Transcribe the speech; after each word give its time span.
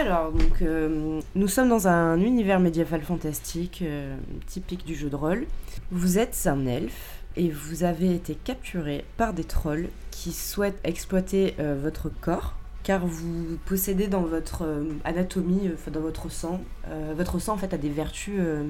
Alors, 0.00 0.32
donc, 0.32 0.62
euh, 0.62 1.20
nous 1.34 1.48
sommes 1.48 1.68
dans 1.68 1.86
un 1.86 2.18
univers 2.20 2.58
médiéval 2.58 3.02
fantastique 3.02 3.80
euh, 3.82 4.16
typique 4.46 4.86
du 4.86 4.94
jeu 4.94 5.10
de 5.10 5.16
rôle. 5.16 5.46
Vous 5.90 6.18
êtes 6.18 6.46
un 6.46 6.64
elfe 6.66 7.20
et 7.36 7.50
vous 7.50 7.84
avez 7.84 8.14
été 8.14 8.34
capturé 8.34 9.04
par 9.18 9.34
des 9.34 9.44
trolls 9.44 9.88
qui 10.10 10.32
souhaitent 10.32 10.80
exploiter 10.84 11.54
euh, 11.58 11.78
votre 11.80 12.08
corps 12.08 12.54
car 12.82 13.06
vous 13.06 13.58
possédez 13.66 14.08
dans 14.08 14.22
votre 14.22 14.62
euh, 14.64 14.84
anatomie, 15.04 15.68
euh, 15.68 15.74
enfin, 15.74 15.90
dans 15.90 16.00
votre 16.00 16.30
sang, 16.30 16.62
euh, 16.88 17.12
votre 17.14 17.38
sang 17.38 17.52
en 17.52 17.58
fait 17.58 17.74
a 17.74 17.78
des 17.78 17.90
vertus 17.90 18.36
euh, 18.38 18.62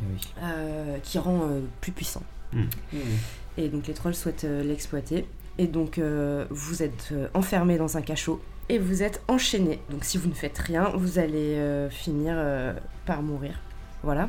Oui. 0.00 0.20
euh, 0.44 0.98
qui 1.02 1.18
rend 1.18 1.40
euh, 1.50 1.60
plus 1.80 1.90
puissant. 1.90 2.22
Hmm. 2.52 2.62
Et 3.58 3.68
donc 3.68 3.88
les 3.88 3.94
trolls 3.94 4.14
souhaitent 4.14 4.44
euh, 4.44 4.62
l'exploiter. 4.62 5.26
Et 5.58 5.66
donc 5.66 5.98
euh, 5.98 6.44
vous 6.50 6.84
êtes 6.84 7.08
euh, 7.10 7.26
enfermé 7.34 7.76
dans 7.76 7.96
un 7.96 8.02
cachot 8.02 8.40
et 8.68 8.78
vous 8.78 9.02
êtes 9.02 9.22
enchaîné. 9.28 9.80
Donc 9.90 10.04
si 10.04 10.18
vous 10.18 10.28
ne 10.28 10.34
faites 10.34 10.58
rien, 10.58 10.90
vous 10.94 11.18
allez 11.18 11.54
euh, 11.56 11.90
finir 11.90 12.34
euh, 12.36 12.72
par 13.04 13.22
mourir. 13.22 13.60
Voilà. 14.02 14.28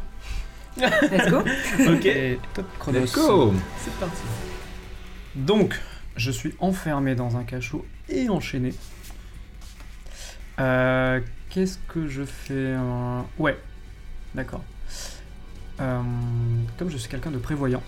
Let's 0.78 1.30
go. 1.30 1.40
Ok. 1.88 2.08
Top 2.54 2.66
chronos. 2.80 3.00
Let's 3.00 3.16
go. 3.16 3.54
C'est 3.80 3.94
parti. 4.00 4.22
Donc, 5.36 5.80
je 6.16 6.32
suis 6.32 6.54
enfermé 6.60 7.16
dans 7.16 7.38
un 7.38 7.44
cachot 7.44 7.86
et 8.10 8.30
enchaîné. 8.30 8.74
Euh, 10.60 11.20
Qu'est-ce 11.50 11.78
que 11.88 12.08
je 12.08 12.24
fais 12.24 12.54
euh, 12.54 13.22
Ouais, 13.38 13.58
d'accord. 14.36 14.64
Euh, 15.80 16.02
comme 16.78 16.90
je 16.90 16.98
suis 16.98 17.10
quelqu'un 17.10 17.32
de 17.32 17.38
prévoyant, 17.38 17.84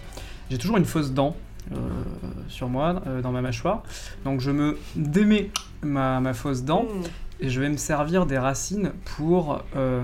j'ai 0.50 0.58
toujours 0.58 0.78
une 0.78 0.86
fausse 0.86 1.12
dent 1.12 1.36
sur 2.48 2.68
moi, 2.70 3.02
euh, 3.08 3.22
dans 3.22 3.32
ma 3.32 3.42
mâchoire. 3.42 3.84
Donc 4.26 4.42
je 4.42 4.52
me 4.52 4.78
démets 4.96 5.52
ma, 5.84 6.20
ma 6.20 6.34
fausse 6.34 6.64
dent 6.64 6.84
Mm. 6.84 7.04
et 7.46 7.50
je 7.50 7.62
vais 7.62 7.70
me 7.70 7.78
servir 7.78 8.26
des 8.26 8.38
racines 8.38 8.92
pour 9.18 9.62
euh, 9.76 10.04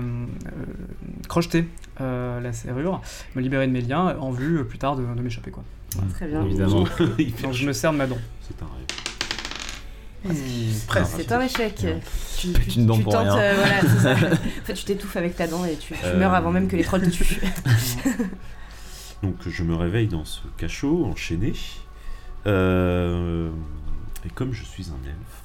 crocheter 1.28 1.66
euh, 2.00 2.40
la 2.40 2.52
serrure, 2.52 3.00
me 3.34 3.40
libérer 3.42 3.66
de 3.66 3.72
mes 3.72 3.80
liens 3.80 4.16
en 4.20 4.30
vue 4.30 4.58
euh, 4.60 4.64
plus 4.64 4.78
tard 4.78 4.96
de, 4.96 5.02
de 5.04 5.22
m'échapper. 5.22 5.50
quoi. 5.50 5.64
Très 6.14 6.26
bien. 6.28 6.44
Évidemment. 6.44 6.84
Donc 6.84 6.88
je 7.52 7.66
me 7.66 7.72
sers 7.72 7.92
de 7.92 7.96
ma 7.98 8.06
dent. 8.06 8.18
C'est 8.42 8.62
un 8.62 8.66
rêve. 8.66 8.86
Presque. 10.88 11.14
C'est 11.18 11.32
un 11.32 11.40
échec. 11.40 11.86
Tu, 12.38 12.52
tu- 12.52 12.78
une 12.80 12.86
dent 12.86 12.96
tu 12.96 13.02
pour 13.04 13.12
tentes, 13.12 13.22
rien. 13.28 13.36
euh, 13.38 13.54
voilà, 13.56 13.80
c'est 13.80 14.02
ça. 14.02 14.12
En 14.62 14.64
fait, 14.64 14.74
tu 14.74 14.84
t'étouffes 14.84 15.16
avec 15.16 15.36
ta 15.36 15.46
dent 15.46 15.64
et 15.64 15.76
tu, 15.76 15.94
tu 15.94 16.00
Euh, 16.04 16.18
meurs 16.18 16.34
avant 16.34 16.50
même 16.50 16.66
que 16.68 16.74
les 16.76 16.82
trolls 16.84 17.02
te 17.02 17.10
tuent. 17.10 17.40
Donc 19.22 19.36
je 19.46 19.62
me 19.62 19.74
réveille 19.74 20.08
dans 20.08 20.24
ce 20.24 20.42
cachot 20.58 21.04
enchaîné. 21.06 21.52
Euh, 22.46 23.50
et 24.24 24.28
comme 24.30 24.52
je 24.52 24.62
suis 24.64 24.84
un 24.90 25.04
elfe, 25.08 25.42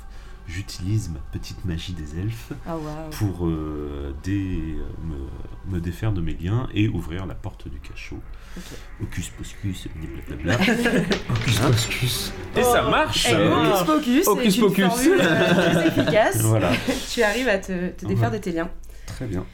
j'utilise 0.48 1.10
ma 1.10 1.20
petite 1.32 1.64
magie 1.66 1.94
des 1.94 2.20
elfes 2.20 2.52
Ah 2.68 2.76
pour 3.12 3.48
euh, 3.48 4.14
dé- 4.24 4.76
me, 5.04 5.74
me 5.74 5.80
défaire 5.80 6.12
de 6.12 6.22
mes 6.22 6.34
liens 6.34 6.68
et 6.74 6.88
ouvrir 6.90 7.26
la 7.26 7.34
porte 7.36 7.68
du 7.70 7.80
cachot. 7.80 8.20
Ocus 9.02 9.30
poscus, 9.30 9.88
blablabla. 10.28 10.56
Hocus 11.30 11.60
pocus. 11.60 12.34
Et 12.58 12.64
ça 12.64 12.82
marche 12.84 13.28
Eh, 13.30 13.32
ça 13.78 13.84
pocus, 13.86 14.28
Hocus 14.28 14.54
c'est 14.54 14.60
une 14.60 14.68
pocus. 14.68 14.86
formule 14.86 15.20
euh, 15.22 15.54
très 15.54 15.88
efficace. 15.88 16.42
voilà, 16.42 16.72
Tu 17.12 17.24
arrives 17.24 17.48
à 17.48 17.58
te, 17.58 17.90
te 17.92 18.06
défaire 18.06 18.30
Ouais. 18.32 18.38
de 18.38 18.44
tes 18.44 18.52
liens. 18.52 18.70
très 19.08 19.26
bien. 19.26 19.46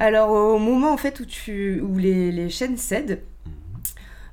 Alors 0.00 0.30
au 0.30 0.58
moment 0.58 0.92
en 0.92 0.96
fait 0.96 1.20
où, 1.20 1.24
tu, 1.24 1.80
où 1.80 1.98
les, 1.98 2.32
les 2.32 2.48
chaînes 2.50 2.76
cèdent. 2.76 3.22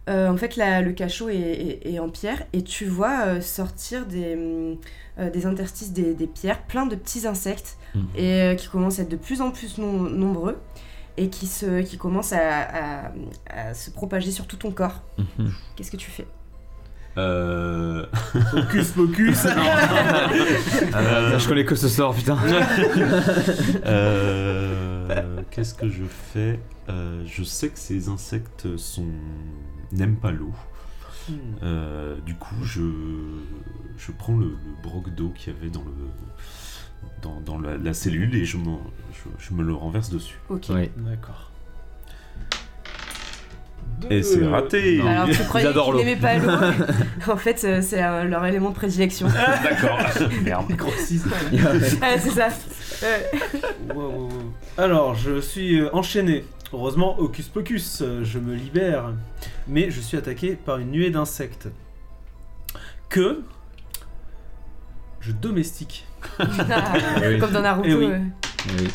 Euh, 0.10 0.30
en 0.30 0.38
fait 0.38 0.56
la- 0.56 0.82
le 0.82 0.92
cachot 0.94 1.30
est, 1.30 1.36
est- 1.36 1.94
est 1.94 2.00
en 2.00 2.10
pierre 2.10 2.44
et 2.54 2.64
tu 2.64 2.86
vois 2.86 3.26
euh, 3.28 3.42
sortir 3.42 4.06
des, 4.06 4.34
hum, 4.36 4.78
euh, 5.20 5.30
des 5.30 5.46
interstices 5.46 5.92
des, 5.94 6.14
des 6.14 6.28
pierres, 6.28 6.62
plein 6.64 6.86
de 6.86 6.96
petits 6.96 7.28
insectes 7.28 7.78
Mhm. 7.94 8.08
et 8.16 8.42
euh, 8.42 8.56
qui 8.56 8.68
commencent 8.70 9.00
à 9.00 9.02
être 9.04 9.10
de 9.10 9.18
plus 9.18 9.42
en 9.42 9.52
plus 9.52 9.78
nom- 9.78 10.10
nombreux 10.10 10.58
et 11.18 11.28
qui, 11.30 11.46
se, 11.46 11.82
qui 11.82 11.98
commencent 11.98 12.32
à, 12.34 12.62
à- 13.08 13.12
à 13.50 13.74
se 13.74 13.92
propager 13.92 14.32
sur 14.32 14.48
tout 14.48 14.56
ton 14.58 14.72
corps. 14.72 15.02
Mhm. 15.18 15.52
Qu'est-ce 15.76 15.92
que 15.92 15.98
tu 15.98 16.10
fais? 16.10 16.26
Euh... 17.18 18.06
Focus, 18.52 18.92
focus. 18.92 19.44
Je 19.44 21.48
connais 21.48 21.66
que 21.66 21.76
ce 21.76 21.90
sort, 21.90 22.16
putain. 22.16 22.38
Euh, 23.86 25.42
Qu'est-ce 25.52 25.74
que 25.74 25.90
je 25.90 26.04
fais? 26.34 26.60
Euh, 26.90 27.24
Je 27.26 27.44
sais 27.44 27.70
que 27.70 27.80
ces 27.80 28.10
insectes 28.10 28.78
sont 28.78 29.06
n'aiment 29.92 30.18
pas 30.18 30.32
l'eau. 30.32 30.54
Euh, 31.64 32.18
du 32.26 32.36
coup, 32.36 32.56
je, 32.64 32.82
je 33.98 34.12
prends 34.12 34.36
le, 34.36 34.48
le 34.48 34.84
broc 34.84 35.10
d'eau 35.14 35.30
qu'il 35.30 35.54
y 35.54 35.56
avait 35.56 35.70
dans, 35.70 35.84
le, 35.84 35.92
dans, 37.22 37.40
dans 37.42 37.60
la, 37.60 37.78
la 37.78 37.94
cellule 37.94 38.36
et 38.36 38.44
je, 38.44 38.58
je, 38.58 39.30
je 39.48 39.54
me 39.54 39.64
le 39.64 39.74
renverse 39.74 40.10
dessus. 40.10 40.40
Ok. 40.50 40.68
D'accord. 40.98 41.52
Et 44.10 44.24
c'est 44.24 44.44
raté. 44.46 45.00
Alors 45.02 45.30
tu 45.30 45.44
croyais 45.44 45.68
qu'ils 45.68 45.76
l'eau. 45.76 45.98
n'aimaient 45.98 46.16
pas 46.16 46.36
l'eau 46.38 46.52
En 47.32 47.38
fait 47.38 47.64
euh, 47.64 47.82
c'est 47.84 48.04
euh, 48.04 48.24
leur 48.24 48.44
élément 48.46 48.70
de 48.72 48.76
prédilection. 48.76 49.28
D'accord. 49.64 50.00
Merde. 50.44 50.74
Ah, 52.02 52.18
c'est 52.18 52.32
ça. 52.32 52.48
Ouais. 53.04 53.94
Wow. 53.94 54.30
Alors, 54.78 55.14
je 55.16 55.40
suis 55.40 55.82
enchaîné. 55.94 56.46
Heureusement, 56.74 57.20
Hocus 57.20 57.50
Pocus, 57.50 58.02
euh, 58.02 58.24
je 58.24 58.40
me 58.40 58.56
libère. 58.56 59.14
Mais 59.68 59.92
je 59.92 60.00
suis 60.00 60.18
attaqué 60.18 60.56
par 60.56 60.78
une 60.78 60.92
nuée 60.92 61.10
d'insectes. 61.10 61.68
Que 63.10 63.42
je 65.20 65.32
domestique. 65.34 66.06
Oui. 66.40 67.40
Comme 67.40 67.52
dans 67.52 67.62
Naruto. 67.62 67.90
Eh 67.90 67.96
oui. 67.96 68.06
ouais. 68.06 68.22
Oui. 68.80 68.88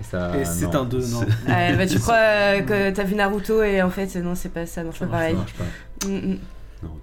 Et 0.00 0.04
ça. 0.04 0.38
Et 0.38 0.44
c'est 0.44 0.74
un 0.74 0.84
2, 0.84 0.98
non. 1.06 1.20
Ah, 1.48 1.72
bah, 1.72 1.86
tu 1.86 1.98
crois 2.00 2.16
euh, 2.16 2.60
que 2.60 2.90
t'as 2.90 3.04
vu 3.04 3.14
Naruto 3.14 3.62
et 3.62 3.80
en 3.82 3.88
fait 3.90 4.14
non 4.16 4.34
c'est 4.34 4.50
pas 4.50 4.66
ça, 4.66 4.84
non 4.84 4.90
c'est 4.92 5.06
pas 5.06 5.12
pareil. 5.12 5.36
pas. 5.56 6.08
Mm, 6.08 6.32
mm. 6.32 6.38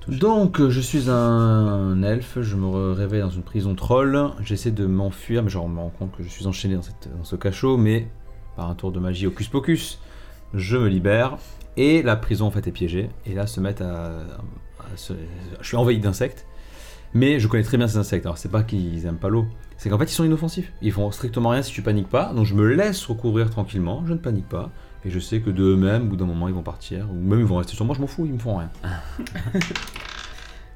Donc, 0.08 0.70
je 0.70 0.80
suis 0.80 1.10
un 1.10 2.04
elfe, 2.04 2.38
je 2.42 2.56
me 2.56 2.94
réveille 2.94 3.22
dans 3.22 3.32
une 3.32 3.42
prison 3.42 3.74
troll, 3.74 4.30
j'essaie 4.42 4.72
de 4.72 4.86
m'enfuir, 4.86 5.42
mais 5.42 5.50
je 5.50 5.58
me 5.58 5.62
rends 5.64 5.92
compte 5.98 6.16
que 6.16 6.24
je 6.24 6.30
suis 6.30 6.46
enchaîné 6.46 6.76
dans, 6.76 6.84
cette, 6.84 7.10
dans 7.18 7.24
ce 7.24 7.36
cachot, 7.36 7.76
mais 7.76 8.08
par 8.56 8.70
un 8.70 8.76
tour 8.76 8.92
de 8.92 9.00
magie 9.00 9.28
hocus 9.28 9.48
pocus, 9.48 10.00
je 10.54 10.78
me 10.78 10.88
libère, 10.88 11.38
et 11.78 12.02
la 12.04 12.16
prison 12.16 12.46
en 12.48 12.52
fait 12.52 12.68
est 12.68 12.72
piégée, 12.72 13.10
et 13.26 13.34
là 13.34 13.48
se 13.48 13.60
mettent 13.60 13.82
à... 13.82 14.08
à 14.80 14.96
se- 14.96 15.14
Je 15.62 15.68
suis 15.68 15.78
envahi 15.78 16.00
d'insectes, 16.00 16.46
mais 17.14 17.40
je 17.40 17.48
connais 17.48 17.64
très 17.64 17.78
bien 17.78 17.88
ces 17.88 17.98
insectes, 17.98 18.26
alors 18.26 18.38
c'est 18.38 18.52
pas 18.52 18.64
qu'ils 18.64 19.06
aiment 19.06 19.18
pas 19.18 19.30
l'eau, 19.30 19.46
c'est 19.78 19.90
qu'en 19.90 19.98
fait 19.98 20.06
ils 20.06 20.16
sont 20.16 20.24
inoffensifs, 20.24 20.72
ils 20.82 20.92
font 20.92 21.10
strictement 21.12 21.50
rien 21.50 21.62
si 21.64 21.72
tu 21.72 21.82
paniques 21.82 22.10
pas, 22.10 22.32
donc 22.34 22.46
je 22.46 22.54
me 22.54 22.68
laisse 22.68 23.04
recouvrir 23.06 23.50
tranquillement, 23.50 24.04
je 24.06 24.14
ne 24.14 24.18
panique 24.20 24.48
pas, 24.50 24.70
et 25.06 25.10
je 25.10 25.20
sais 25.20 25.40
que 25.42 25.50
d'eux-mêmes, 25.50 26.04
au 26.04 26.06
bout 26.12 26.16
d'un 26.16 26.26
moment, 26.26 26.48
ils 26.48 26.54
vont 26.54 26.62
partir, 26.64 27.08
ou 27.12 27.16
même 27.16 27.40
ils 27.40 27.46
vont 27.46 27.58
rester 27.58 27.76
sur 27.76 27.84
moi, 27.86 27.96
je 27.96 28.02
m'en 28.02 28.08
fous, 28.08 28.26
ils 28.26 28.34
me 28.34 28.40
font 28.40 28.58
rien. 28.58 28.70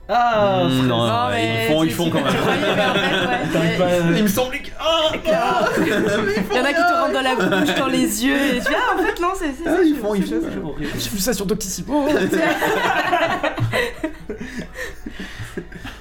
Ah 0.09 0.63
non, 0.63 0.83
non, 0.83 1.05
Non, 1.07 1.27
ouais, 1.27 1.31
mais 1.33 1.65
ils 1.65 1.67
font, 1.73 1.83
ils 1.83 1.91
font 1.91 2.09
quand 2.09 2.23
même. 2.23 2.33
croyais, 2.33 2.61
mais 2.75 2.85
en 2.85 2.94
fait, 2.94 3.59
ouais, 3.59 4.09
ouais. 4.11 4.17
Il 4.17 4.23
me. 4.23 4.29
Ah, 4.29 4.31
Il 5.23 6.56
y 6.56 6.59
en 6.59 6.63
a 6.63 6.73
qui 6.73 6.81
te 6.81 6.94
rentrent 7.01 7.13
dans 7.13 7.22
la 7.22 7.35
bouche, 7.35 7.75
dans 7.75 7.88
les 7.88 8.25
yeux 8.25 8.56
et 8.56 8.59
tu 8.59 8.68
ah 8.75 8.95
en 8.95 9.03
fait 9.03 9.19
non 9.22 9.29
c'est 9.35 9.53
ça. 9.63 9.81
ils 9.84 9.95
je- 9.95 10.00
font, 10.00 10.16
ils 10.16 10.23
font. 10.25 10.75
J'ai 10.79 11.09
vu 11.09 11.19
ça 11.19 11.34
sur 11.34 11.45
Doctissimo. 11.45 12.07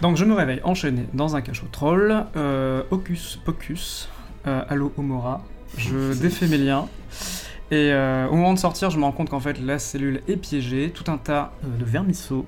Donc 0.03 0.17
je 0.17 0.25
me 0.25 0.35
réveille 0.35 0.61
enchaîné 0.65 1.07
dans 1.15 1.37
un 1.37 1.41
cachot 1.41 1.67
troll, 1.73 2.25
euh, 2.37 2.83
Hocus 2.91 3.39
Pocus, 3.45 4.09
euh, 4.47 4.61
Allo 4.69 4.93
Homora, 4.99 5.43
je 5.79 6.13
défais 6.21 6.47
mes 6.47 6.59
liens, 6.59 6.87
et 7.71 7.93
euh, 7.93 8.29
au 8.29 8.37
moment 8.37 8.55
de 8.55 8.59
sortir, 8.59 8.91
je 8.91 8.99
me 8.99 9.05
rends 9.05 9.13
compte 9.13 9.29
qu'en 9.31 9.41
fait 9.41 9.59
la 9.61 9.79
cellule 9.79 10.23
est 10.29 10.37
piégée, 10.37 10.91
tout 10.95 11.11
un 11.11 11.19
tas 11.19 11.53
euh, 11.65 11.79
de 11.79 11.85
vermisseaux 11.85 12.47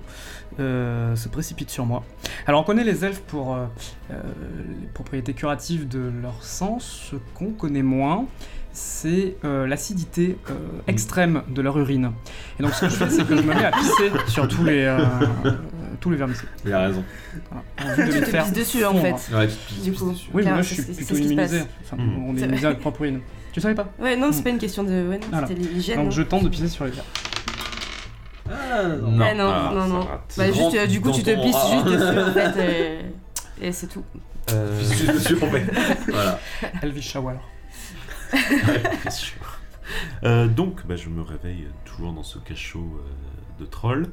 euh, 0.60 1.14
se 1.16 1.28
précipitent 1.28 1.70
sur 1.70 1.86
moi. 1.86 2.04
Alors 2.46 2.60
on 2.60 2.64
connaît 2.64 2.84
les 2.84 3.04
elfes 3.04 3.20
pour 3.20 3.54
euh, 3.54 3.66
les 4.10 4.86
propriétés 4.94 5.34
curatives 5.34 5.88
de 5.88 6.10
leur 6.22 6.42
sang, 6.42 6.78
ce 6.80 7.16
qu'on 7.34 7.50
connaît 7.52 7.82
moins, 7.82 8.26
c'est 8.72 9.36
euh, 9.44 9.66
l'acidité 9.66 10.36
euh, 10.50 10.54
extrême 10.86 11.42
de 11.48 11.62
leur 11.62 11.76
urine. 11.78 12.12
Et 12.58 12.62
donc 12.62 12.72
ce 12.74 12.82
que 12.82 12.88
je 12.90 12.94
fais, 12.96 13.10
c'est 13.10 13.26
que 13.26 13.36
je 13.36 13.42
me 13.42 13.52
mets 13.54 13.64
à 13.64 13.72
pisser 13.72 14.10
sur 14.28 14.46
tous 14.46 14.62
les, 14.64 14.84
euh, 14.84 14.98
euh, 15.46 15.52
tous 16.00 16.10
les 16.10 16.16
vermisseaux. 16.16 16.46
Il 16.64 16.72
a 16.72 16.80
raison. 16.86 17.02
Voilà, 17.50 17.94
Tu 18.12 18.20
te 18.20 18.36
pisses 18.36 18.52
dessus 18.52 18.84
en 18.84 18.94
fait. 18.94 19.14
Ouais, 19.34 19.48
Du 19.82 19.92
coup. 19.92 20.12
Oui, 20.32 20.42
mais 20.44 20.52
moi 20.52 20.62
je 20.62 20.74
suis 20.74 20.82
plutôt 20.82 20.94
c'est 21.00 21.14
ce 21.14 21.20
qui 21.20 21.28
se 21.28 21.34
passe. 21.34 21.50
immunisé. 21.50 21.68
Enfin, 21.84 21.96
Mm. 21.96 22.24
on 22.28 22.36
est 22.36 22.40
immunisé 22.40 22.66
à 22.66 22.68
notre 22.70 22.80
propre 22.80 23.02
urine. 23.02 23.20
Tu 23.58 23.62
savais 23.62 23.74
pas 23.74 23.88
Ouais 23.98 24.16
non 24.16 24.30
c'est 24.32 24.42
pas 24.42 24.50
une 24.50 24.58
question 24.58 24.82
de 24.84 25.08
ouais 25.08 25.18
non 25.18 25.26
Voilà. 25.30 25.46
c'était 25.46 25.60
l'hygiène. 25.60 25.96
Donc 25.96 26.04
non. 26.06 26.10
je 26.12 26.22
tente 26.22 26.44
de 26.44 26.48
pisser 26.48 26.68
sur 26.68 26.84
les 26.84 26.90
pierres. 26.92 27.04
Ah, 28.50 28.82
non. 28.84 29.10
Non. 29.12 29.24
Ah, 29.24 29.34
non 29.34 29.48
Ah, 29.50 29.70
non 29.74 29.80
ça 29.82 29.86
non. 29.88 30.00
rate. 30.00 30.34
Bah 30.38 30.46
juste 30.46 30.74
euh, 30.74 30.86
du 30.86 31.00
coup 31.00 31.08
dans 31.10 31.14
tu 31.14 31.22
te 31.22 31.30
ton- 31.30 31.42
pisses 31.42 31.56
Ah. 31.58 31.70
juste 31.72 31.86
dessus 31.86 32.18
en 32.20 32.32
fait 32.32 33.02
et, 33.62 33.66
et 33.66 33.72
c'est 33.72 33.86
tout. 33.88 34.04
Euh, 34.52 34.80
Je 34.80 35.18
suis 35.18 35.36
tombé. 35.36 35.62
Voilà. 36.08 36.40
Elvis 36.82 37.02
Shower. 37.02 37.34
bien 38.32 39.10
sûr. 39.10 39.36
Euh, 40.24 40.46
donc, 40.46 40.86
bah, 40.86 40.96
je 40.96 41.08
me 41.08 41.22
réveille 41.22 41.66
toujours 41.84 42.12
dans 42.12 42.22
ce 42.22 42.38
cachot 42.38 42.78
euh, 42.98 43.60
de 43.62 43.66
troll. 43.66 44.06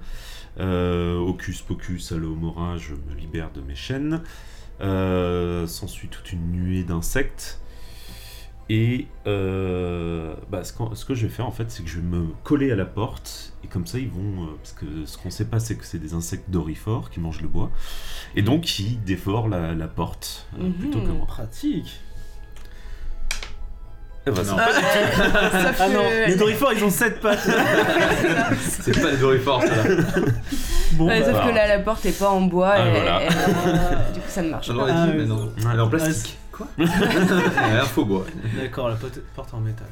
Euh, 0.60 1.16
Hocus 1.18 1.62
pocus, 1.62 2.12
allo 2.12 2.34
mora, 2.36 2.78
je 2.78 2.94
me 2.94 3.14
libère 3.18 3.52
de 3.52 3.62
mes 3.62 3.76
chaînes. 3.76 4.22
Euh, 4.82 5.68
S'ensuit 5.68 6.08
toute 6.10 6.32
une 6.34 6.52
nuée 6.52 6.84
d'insectes. 6.84 7.60
Et 8.68 9.08
euh, 9.28 10.34
bah, 10.50 10.64
ce, 10.64 10.74
que 11.06 11.14
je 11.14 11.28
vais 11.28 11.32
faire 11.32 11.46
en 11.46 11.52
fait, 11.52 11.70
c'est 11.70 11.84
que 11.84 11.90
je 11.90 11.98
vais 12.00 12.06
me 12.08 12.28
coller 12.44 12.72
à 12.72 12.76
la 12.76 12.86
porte 12.86 13.54
et 13.64 13.68
comme 13.68 13.86
ça 13.86 14.00
ils 14.00 14.10
vont, 14.10 14.44
euh, 14.44 14.48
parce 14.58 14.72
que 14.74 14.86
ce 15.06 15.20
qu'on 15.20 15.30
sait 15.30 15.46
pas, 15.46 15.60
c'est 15.60 15.76
que 15.76 15.86
c'est 15.86 16.00
des 16.00 16.16
insectes 16.16 16.50
dorifores 16.50 17.12
qui 17.12 17.20
mangent 17.20 17.42
le 17.42 17.48
bois 17.48 17.70
et 18.36 18.42
donc 18.42 18.80
ils 18.80 19.00
dévorent 19.04 19.50
la, 19.50 19.76
la 19.76 19.88
porte 19.88 20.48
euh, 20.60 20.64
Mhm. 20.64 20.74
plutôt 20.74 21.00
que 21.00 21.08
moi. 21.10 21.28
Pratique. 21.28 22.00
Eh 24.28 24.32
ben, 24.32 24.44
c'est 24.44 24.50
Non. 24.50 24.58
pas 24.58 24.74
du 24.74 24.80
tout- 24.80 24.82
Sauf 25.68 25.78
Ah 25.82 25.90
non, 25.90 26.02
les 26.28 26.36
dorifores 26.36 26.74
ils 26.74 26.84
ont 26.84 26.90
7 26.90 27.20
pattes. 27.22 27.48
C'est 28.60 29.00
pas 29.00 29.12
les 29.12 29.18
Dorifors, 29.18 29.62
ça. 29.62 29.70
bon, 30.94 31.06
Ouais, 31.08 31.20
bah, 31.20 31.26
sauf 31.26 31.34
bah. 31.36 31.48
que 31.48 31.54
là, 31.56 31.68
la 31.68 31.80
porte 31.80 32.04
est 32.08 32.18
pas 32.18 32.30
en 32.32 32.42
bois. 32.42 32.70
Ah, 32.76 32.88
et- 32.88 32.92
voilà. 32.92 33.22
et- 33.24 33.28
et- 33.28 34.14
du 34.16 34.20
coup, 34.22 34.26
ça 34.30 34.42
ne 34.42 34.50
marche 34.50 34.68
pas. 34.76 34.88
Ah, 34.90 35.06
dit, 35.06 35.12
oui. 35.12 35.18
mais 35.20 35.26
non. 35.28 35.52
Elle 35.72 35.78
est 35.78 35.82
en 35.82 35.88
plastique. 35.90 36.38
Quoi 36.56 36.68
un 36.80 37.82
faux 37.86 38.06
bois. 38.06 38.26
D'accord, 38.58 38.88
la 38.90 38.96
porte 39.36 39.54
en 39.54 39.60
métal. 39.60 39.88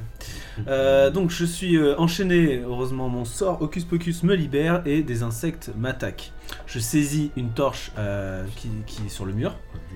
Euh, 0.68 1.10
donc 1.10 1.30
je 1.30 1.44
suis 1.45 1.75
euh, 1.77 1.95
enchaîné, 1.98 2.62
heureusement 2.65 3.10
mon 3.10 3.25
sort 3.25 3.62
Hocus 3.62 3.83
Pocus 3.86 4.24
me 4.24 4.33
libère 4.36 4.81
et 4.86 5.01
des 5.04 5.24
insectes 5.24 5.71
m'attaquent. 5.77 6.31
Je 6.68 6.80
saisis 6.80 7.31
une 7.36 7.50
torche 7.50 7.92
euh, 7.98 8.45
qui, 8.56 8.69
qui 8.86 9.01
est 9.06 9.10
sur 9.10 9.25
le 9.25 9.33
mur. 9.33 9.56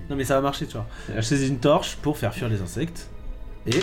Non 0.10 0.16
mais 0.16 0.26
ça 0.26 0.36
va 0.36 0.42
marcher 0.42 0.66
tu 0.68 0.74
vois. 0.74 0.88
Je 1.16 1.22
saisis 1.22 1.48
une 1.48 1.60
torche 1.60 1.96
pour 2.02 2.18
faire 2.18 2.34
fuir 2.34 2.50
les 2.50 2.62
insectes. 2.62 3.10
Et... 3.66 3.80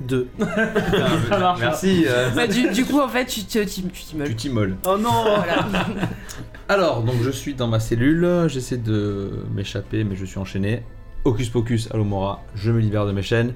Deux. 0.00 0.28
Ça 0.38 1.38
marche 1.40 1.58
Merci. 1.60 2.04
euh, 2.06 2.30
Bah, 2.30 2.46
du, 2.46 2.70
du 2.70 2.84
coup, 2.84 3.00
en 3.00 3.08
fait, 3.08 3.26
tu 3.26 3.42
te- 3.42 3.58
tu 3.64 3.82
tu 3.82 4.04
t'immoles. 4.04 4.28
Tu 4.28 4.36
t'immoles. 4.36 4.76
Oh 4.86 4.96
non 4.96 5.24
Voilà. 5.24 5.66
Alors, 6.68 7.02
donc 7.02 7.16
je 7.22 7.30
suis 7.30 7.54
dans 7.54 7.66
ma 7.66 7.80
cellule, 7.80 8.44
j'essaie 8.46 8.76
de 8.76 9.42
m'échapper, 9.52 10.04
mais 10.04 10.14
je 10.14 10.24
suis 10.24 10.38
enchaîné. 10.38 10.84
Hocus 11.28 11.50
pocus, 11.50 11.88
Alomora, 11.92 12.42
je 12.54 12.72
me 12.72 12.80
libère 12.80 13.04
de 13.06 13.12
mes 13.12 13.20
chaînes, 13.22 13.52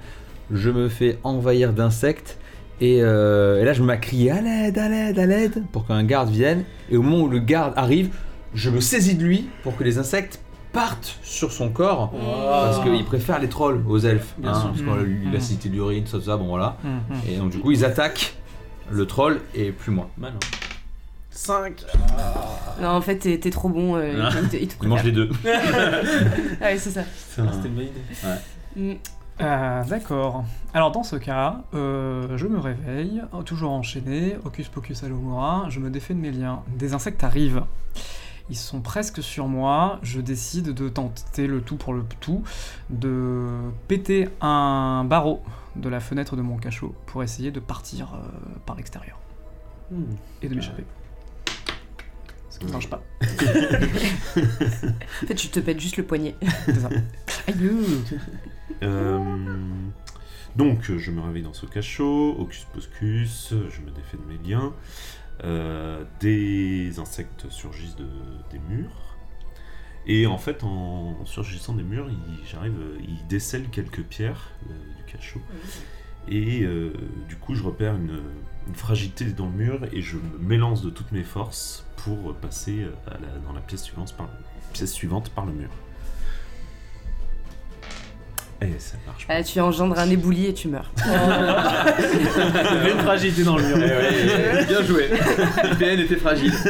je 0.53 0.69
me 0.71 0.89
fais 0.91 1.19
envahir 1.25 1.73
d'insectes, 1.73 2.39
et, 2.83 2.99
euh, 3.01 3.63
et 3.63 3.65
là 3.65 3.73
je 3.73 3.81
me 3.81 3.87
mets 3.87 3.95
à 3.95 3.97
crier 3.97 4.31
à 4.31 4.41
l'aide, 4.43 4.77
à 4.77 4.89
l'aide, 4.91 5.19
à 5.19 5.25
l'aide, 5.27 5.63
pour 5.73 5.87
qu'un 5.87 6.05
garde 6.05 6.29
vienne, 6.29 6.65
et 6.91 6.97
au 6.99 7.03
moment 7.03 7.23
où 7.25 7.29
le 7.29 7.39
garde 7.39 7.73
arrive, 7.77 8.11
je 8.55 8.69
me 8.69 8.81
saisis 8.81 9.15
de 9.15 9.23
lui 9.25 9.47
pour 9.63 9.75
que 9.77 9.85
les 9.85 9.97
insectes 9.97 10.41
partent 10.75 11.19
sur 11.23 11.51
son 11.53 11.71
corps, 11.71 12.13
parce 12.51 12.81
qu'il 12.83 13.05
préfère 13.07 13.39
les 13.39 13.49
trolls 13.49 13.83
aux 13.89 13.99
elfes, 14.01 14.35
Bien 14.39 14.51
hein, 14.51 14.55
sûr. 14.61 14.69
parce 14.71 14.83
qu'on 14.83 15.03
lui 15.03 15.21
il 15.23 15.29
a 15.29 15.33
Mhm. 15.39 15.41
cité 15.41 15.69
l'urine, 15.71 16.05
tout 16.05 16.21
ça, 16.21 16.37
bon 16.37 16.49
voilà. 16.49 16.77
Mhm. 16.85 16.93
Et 17.31 17.37
donc 17.39 17.51
du 17.53 17.59
coup 17.59 17.71
ils 17.71 17.85
attaquent 17.87 18.35
le 18.91 19.07
troll 19.07 19.41
et 19.55 19.71
plus 19.73 19.93
moi. 19.93 20.11
Malin. 20.19 20.35
5 21.33 21.85
Non, 22.81 22.89
en 22.91 23.01
fait, 23.01 23.17
t'es 23.19 23.39
t'es 23.39 23.51
trop 23.51 23.69
bon. 23.69 23.97
euh, 23.97 24.23
Ah. 24.23 24.31
il 24.43 24.49
te, 24.49 24.57
il 24.57 24.69
te 24.69 24.75
Ils 24.83 24.89
mangent 24.89 25.05
les 25.05 25.13
deux. 25.13 25.31
Ah 26.61 26.65
ouais, 26.67 26.79
c'est 26.79 26.91
ça. 26.91 27.03
C'était 27.31 27.69
une 27.69 27.75
bonne 27.75 27.85
idée. 27.85 28.03
Mm. 28.77 28.93
Euh, 29.41 29.85
D'accord. 29.85 30.45
Alors 30.75 30.93
dans 30.93 31.03
ce 31.03 31.17
cas, 31.17 31.63
euh, 31.75 32.37
je 32.37 32.47
me 32.47 32.59
réveille, 32.59 33.23
toujours 33.47 33.73
enchaîné, 33.73 34.37
Hocus 34.45 34.69
Pocus 34.69 35.03
Alomora, 35.03 35.67
je 35.69 35.81
me 35.81 35.91
défais 35.91 36.15
de 36.15 36.21
mes 36.21 36.31
liens. 36.31 36.63
Des 36.69 36.93
insectes 36.95 37.25
arrivent. 37.25 37.63
Ils 38.51 38.57
sont 38.57 38.81
presque 38.81 39.23
sur 39.23 39.49
moi, 39.49 39.99
je 40.03 40.21
décide 40.21 40.75
de 40.75 40.89
tenter 40.89 41.47
le 41.47 41.61
tout 41.63 41.77
pour 41.77 41.95
le 41.95 42.05
tout, 42.21 42.43
de 42.91 43.49
péter 43.89 44.29
un 44.43 45.05
barreau 45.05 45.43
de 45.77 45.89
la 45.89 46.01
fenêtre 46.01 46.37
de 46.37 46.43
mon 46.43 46.57
cachot 46.59 46.95
pour 47.07 47.23
essayer 47.23 47.51
de 47.51 47.61
partir 47.61 48.13
euh, 48.15 48.19
par 48.67 48.77
l'extérieur 48.77 49.19
Hmm. 49.91 50.05
et 50.41 50.49
de 50.49 50.55
m'échapper. 50.55 50.85
Ce 52.53 52.59
qui 52.59 52.67
ne 52.67 52.73
marche 52.73 52.89
pas. 52.91 53.03
En 54.37 55.27
fait, 55.27 55.35
tu 55.35 55.49
te 55.49 55.61
pètes 55.61 55.81
juste 55.81 55.97
le 55.97 56.03
poignet. 56.05 56.35
C'est 56.67 56.75
ça. 56.81 56.89
Aïe 57.49 57.55
Euh, 58.83 59.19
donc, 60.57 60.91
je 60.97 61.11
me 61.11 61.21
réveille 61.23 61.43
dans 61.43 61.53
ce 61.55 61.67
cachot, 61.67 62.37
Hocus 62.39 62.67
Pocus, 62.75 63.51
je 63.71 63.81
me 63.81 63.91
défais 63.91 64.17
de 64.19 64.25
mes 64.31 64.39
liens. 64.49 64.73
Euh, 65.45 66.05
des 66.21 66.99
insectes 66.99 67.49
surgissent 67.51 67.97
de, 67.97 68.07
des 68.51 68.59
murs. 68.69 69.17
Et 70.07 70.27
en 70.27 70.37
fait, 70.39 70.63
en, 70.65 71.17
en 71.21 71.25
surgissant 71.25 71.73
des 71.75 71.83
murs, 71.85 72.09
ils- 72.11 72.47
j'arrive, 72.47 72.75
ils 73.01 73.27
décèlent 73.29 73.71
quelques 73.71 74.03
pierres 74.03 74.51
euh, 74.69 74.73
du 74.99 75.11
cachot. 75.13 75.41
Et 76.29 76.63
euh, 76.63 76.93
du 77.29 77.37
coup, 77.37 77.55
je 77.55 77.63
repère 77.63 77.95
une, 77.97 78.21
une 78.69 78.75
fragilité 78.75 79.25
dans 79.27 79.47
le 79.47 79.53
mur 79.53 79.81
et 79.93 80.01
je 80.03 80.17
m'élance 80.41 80.83
de 80.83 80.91
toutes 80.91 81.11
mes 81.13 81.25
forces 81.25 81.85
pour 82.05 82.35
passer 82.35 82.87
à 83.07 83.15
la- 83.15 83.39
dans 83.47 83.53
la 83.53 83.61
pièce 83.61 83.83
suivante, 83.83 84.15
par, 84.17 84.29
pièce 84.73 84.93
suivante 84.93 85.31
par 85.31 85.45
le 85.47 85.53
mur. 85.53 85.69
Et 88.61 88.79
ça 88.79 88.97
marche 89.07 89.27
pas. 89.27 89.35
Ah, 89.35 89.43
tu 89.43 89.59
engendres 89.61 89.99
un 89.99 90.09
éboulis 90.09 90.47
et 90.47 90.55
tu 90.55 90.69
meurs. 90.69 90.93
Une 91.05 92.99
fragilité 93.01 93.43
dans 93.43 93.57
le 93.57 93.65
mur. 93.65 93.77
Bien 94.69 94.83
joué. 94.85 95.09
l'IPN 95.65 95.99
était 96.01 96.17
fragile. 96.17 96.53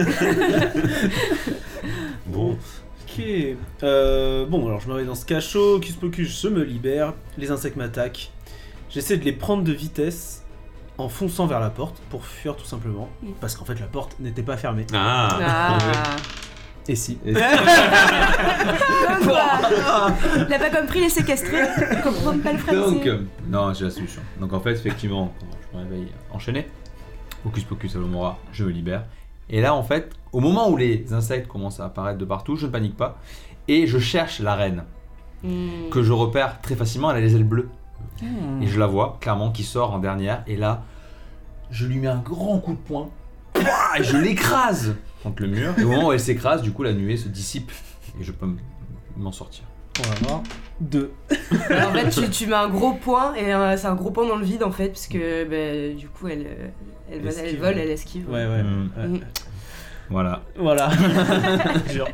Bon, 2.27 2.57
Ok. 3.07 3.23
Euh, 3.83 4.47
bon, 4.47 4.67
alors 4.69 4.81
je 4.81 4.87
me 4.89 4.93
réveille 4.93 5.07
dans 5.07 5.15
ce 5.15 5.27
cachot, 5.27 5.77
Hocus 5.77 5.97
Pocus, 5.97 6.41
je 6.43 6.49
me 6.49 6.63
libère, 6.65 7.13
les 7.37 7.51
insectes 7.51 7.77
m'attaquent. 7.77 8.31
J'essaie 8.93 9.17
de 9.17 9.25
les 9.25 9.33
prendre 9.33 9.63
de 9.65 9.73
vitesse 9.73 10.45
en 10.99 11.09
fonçant 11.09 11.47
vers 11.47 11.61
la 11.61 11.71
porte 11.71 12.01
pour 12.11 12.25
fuir 12.27 12.57
tout 12.57 12.65
simplement. 12.67 13.09
Mm. 13.23 13.31
Parce 13.41 13.57
qu'en 13.57 13.65
fait, 13.65 13.79
la 13.81 13.87
porte 13.87 14.17
n'était 14.21 14.43
pas 14.43 14.57
fermée. 14.57 14.87
Ah, 14.93 15.39
Ah. 15.41 15.79
Et 16.89 16.97
si 16.97 17.17
Et- 17.25 17.33
Comme 17.33 17.43
quoi 19.25 19.43
Il 20.49 20.53
a 20.53 20.59
pas 20.59 20.71
compris 20.71 21.01
les 21.01 21.09
séquestrés. 21.09 21.63
Il 21.93 22.01
comprend 22.03 22.37
pas 22.39 22.53
le 22.53 22.59
français. 22.59 22.77
Donc, 22.77 23.07
euh, 23.07 23.21
non, 23.49 23.73
j'ai 23.73 23.85
la 23.85 23.91
solution. 23.91 24.21
Donc 24.41 24.53
en 24.53 24.61
fait, 24.61 24.73
effectivement, 24.73 25.33
quand 25.41 25.47
je 25.73 25.79
me 25.79 25.83
réveille 25.85 26.09
enchaîné, 26.33 26.67
Hocus 27.47 27.65
Pocus 27.65 27.95
Alomora, 27.97 28.39
je 28.53 28.65
me 28.65 28.71
libère. 28.71 29.05
Et 29.49 29.61
là, 29.61 29.75
en 29.75 29.83
fait, 29.85 30.11
au 30.33 30.41
moment 30.41 30.69
où 30.71 30.77
les 30.77 31.13
insectes 31.13 31.47
commencent 31.47 31.79
à 31.81 31.85
apparaître 31.85 32.19
de 32.19 32.25
partout, 32.25 32.57
je 32.57 32.67
ne 32.67 32.73
panique 32.73 32.97
pas. 32.97 33.19
Et 33.69 33.87
je 33.87 33.99
cherche 33.99 34.41
la 34.41 34.55
reine, 34.57 34.85
Hmm. 35.45 35.89
que 35.91 36.03
je 36.05 36.13
repère 36.13 36.61
très 36.63 36.75
facilement, 36.77 37.11
elle 37.11 37.17
a 37.17 37.21
les 37.21 37.35
ailes 37.37 37.43
bleues. 37.45 37.69
Et 38.61 38.67
je 38.67 38.79
la 38.79 38.87
vois, 38.87 39.19
clairement, 39.21 39.51
qui 39.51 39.65
sort 39.65 39.93
en 39.93 39.99
dernière. 39.99 40.43
Et 40.47 40.57
là, 40.57 40.83
je 41.71 41.87
lui 41.87 41.99
mets 41.99 42.09
un 42.09 42.19
grand 42.19 42.59
coup 42.59 42.73
de 42.73 42.79
poing. 42.79 43.11
Et 43.99 44.03
je 44.05 44.17
l'écrase 44.17 44.95
contre 45.23 45.43
le 45.43 45.49
mur. 45.49 45.75
Et 45.79 45.85
au 45.85 45.89
moment 45.89 46.09
où 46.09 46.13
elle 46.13 46.21
s'écrase, 46.21 46.63
du 46.63 46.73
coup, 46.73 46.83
la 46.83 46.93
nuée 46.93 47.17
se 47.17 47.29
dissipe. 47.29 47.71
Et 48.21 48.25
je 48.25 48.33
peux 48.33 48.47
m'en 49.17 49.33
sortir. 49.33 49.65
On 49.99 50.03
va 50.09 50.15
voir. 50.29 50.43
Deux. 50.81 51.13
Alors, 51.69 51.91
en 51.91 51.93
fait, 51.93 52.09
tu, 52.11 52.31
tu 52.31 52.47
mets 52.47 52.55
un 52.55 52.69
gros 52.69 52.95
point 52.95 53.35
et 53.35 53.53
euh, 53.55 53.77
c'est 53.77 53.87
un 53.87 53.95
gros 53.95 54.11
point 54.11 54.27
dans 54.27 54.37
le 54.37 54.45
vide 54.45 54.63
en 54.63 54.71
fait, 54.71 54.89
parce 54.89 55.07
que 55.07 55.45
bah, 55.45 55.95
du 55.95 56.09
coup, 56.09 56.29
elle, 56.29 56.47
elle, 57.11 57.21
vole, 57.21 57.29
elle 57.29 57.45
Esquive. 57.45 57.61
vole, 57.61 57.79
elle 57.79 57.91
esquive. 57.91 58.31
Ouais, 58.31 58.47
ouais. 58.47 58.63
Mm. 58.63 58.91
ouais. 58.97 59.09
Mm. 59.09 59.21
Voilà. 60.11 60.43
Voilà. 60.59 60.91
Dur. 61.93 62.07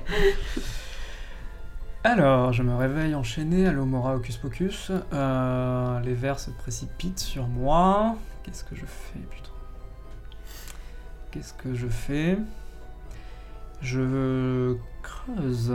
Alors, 2.11 2.55
je 2.55 2.63
me 2.63 2.75
réveille 2.75 3.15
enchaîné 3.15 3.67
à 3.67 3.71
l'Omora 3.73 4.17
Hocus 4.17 4.39
Pocus. 4.39 4.91
Euh, 5.13 6.01
les 6.01 6.15
vers 6.15 6.41
se 6.41 6.49
précipitent 6.49 7.19
sur 7.19 7.47
moi. 7.49 8.17
Qu'est-ce 8.43 8.65
que 8.65 8.75
je 8.75 8.87
fais, 8.87 9.19
putain 9.31 9.51
Qu'est-ce 11.31 11.53
que 11.53 11.75
je 11.75 11.87
fais 11.87 12.39
Je 13.83 14.75
creuse. 15.03 15.73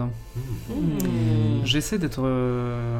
Hmm. 0.69 1.63
J'essaie 1.65 1.99
d'être. 1.99 2.23
euh, 2.25 2.99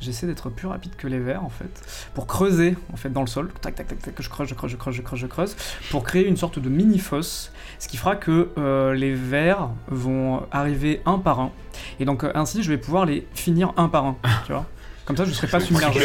J'essaie 0.00 0.26
d'être 0.26 0.48
plus 0.48 0.66
rapide 0.66 0.96
que 0.96 1.06
les 1.06 1.18
vers 1.18 1.44
en 1.44 1.50
fait, 1.50 2.08
pour 2.14 2.26
creuser 2.26 2.74
en 2.90 2.96
fait 2.96 3.10
dans 3.10 3.20
le 3.20 3.26
sol, 3.26 3.50
tac 3.60 3.74
tac 3.74 3.86
tac 3.86 3.98
tac, 3.98 4.14
que 4.14 4.22
je 4.22 4.30
creuse, 4.30 4.48
je 4.48 4.54
creuse, 4.54 4.70
je 4.70 4.76
creuse, 4.78 4.94
je 4.94 5.02
creuse, 5.02 5.20
je 5.20 5.26
creuse, 5.26 5.56
pour 5.90 6.04
créer 6.04 6.26
une 6.26 6.38
sorte 6.38 6.58
de 6.58 6.70
mini 6.70 6.98
fosse, 6.98 7.52
ce 7.78 7.86
qui 7.86 7.98
fera 7.98 8.16
que 8.16 8.48
euh, 8.56 8.94
les 8.94 9.12
vers 9.12 9.68
vont 9.88 10.46
arriver 10.52 11.02
un 11.04 11.18
par 11.18 11.40
un, 11.40 11.50
et 12.00 12.04
donc 12.04 12.24
euh, 12.24 12.32
ainsi 12.34 12.62
je 12.64 12.70
vais 12.70 12.78
pouvoir 12.78 13.04
les 13.06 13.26
finir 13.34 13.72
un 13.76 13.88
par 13.88 14.04
un, 14.06 14.16
tu 14.46 14.52
vois. 14.52 14.66
Comme 15.04 15.16
ça 15.16 15.24
je 15.24 15.32
serai 15.32 15.46
pas 15.48 15.60
submergé. 15.60 16.00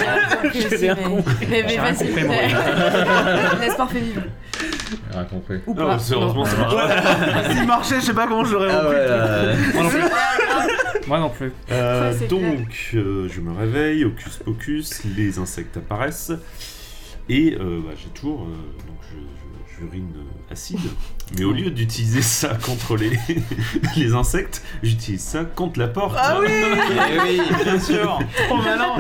J'ai 0.80 0.92
rien 0.92 1.10
compris. 1.10 1.34
Mais, 1.50 1.64
mais 1.64 1.70
J'ai 1.70 1.80
rien 1.80 1.92
vas-y. 1.92 2.08
compris, 2.08 2.24
pas 3.78 3.88
fait 3.88 4.00
vivre. 4.00 4.22
J'ai 4.90 5.14
rien 5.18 5.24
compris. 5.26 5.60
Ou 5.68 5.76
pas. 5.76 6.00
c'est- 6.00 6.14
heureusement, 6.16 6.46
ça 6.46 6.58
marche 6.58 6.74
pas. 6.76 7.44
S'il 7.54 7.66
marchait, 7.68 8.00
je 8.00 8.06
sais 8.06 8.14
pas 8.14 8.26
comment 8.28 8.44
je 8.46 8.54
l'aurais 8.54 8.72
Ah 8.72 8.84
là, 8.84 9.54
Moi 9.74 9.84
non 9.84 9.90
plus. 9.90 10.02
Moi 11.08 11.20
non 11.20 11.30
plus. 11.30 11.52
Euh, 11.72 12.12
Ouais, 12.20 12.28
donc, 12.28 12.90
euh, 12.96 13.28
je 13.32 13.42
me 13.42 13.52
réveille, 13.56 14.06
Hocus 14.06 14.38
Pocus, 14.38 15.04
les 15.16 15.38
insectes 15.38 15.78
apparaissent. 15.78 16.32
Et 17.30 17.58
euh, 17.60 17.80
bah, 17.86 17.92
j'ai 17.96 18.10
toujours. 18.10 18.42
euh, 18.44 18.46
donc, 18.88 18.98
je, 19.12 19.18
je- 19.18 19.45
j'urine 19.80 20.14
euh, 20.18 20.54
acide. 20.54 20.80
Mais 21.38 21.44
au 21.46 21.52
lieu 21.52 21.70
d'utiliser 21.72 22.22
ça 22.22 22.50
contre 22.64 22.96
les, 22.98 23.18
les 23.98 24.14
insectes, 24.14 24.62
j'utilise 24.84 25.22
ça 25.22 25.44
contre 25.44 25.80
la 25.80 25.88
porte. 25.88 26.16
Ah 26.18 26.40
oui 26.40 26.48
Eh 26.52 27.20
oui, 27.22 27.42
bien 27.64 27.80
sûr. 27.80 28.20
Trop 28.48 28.58
malin 28.58 28.96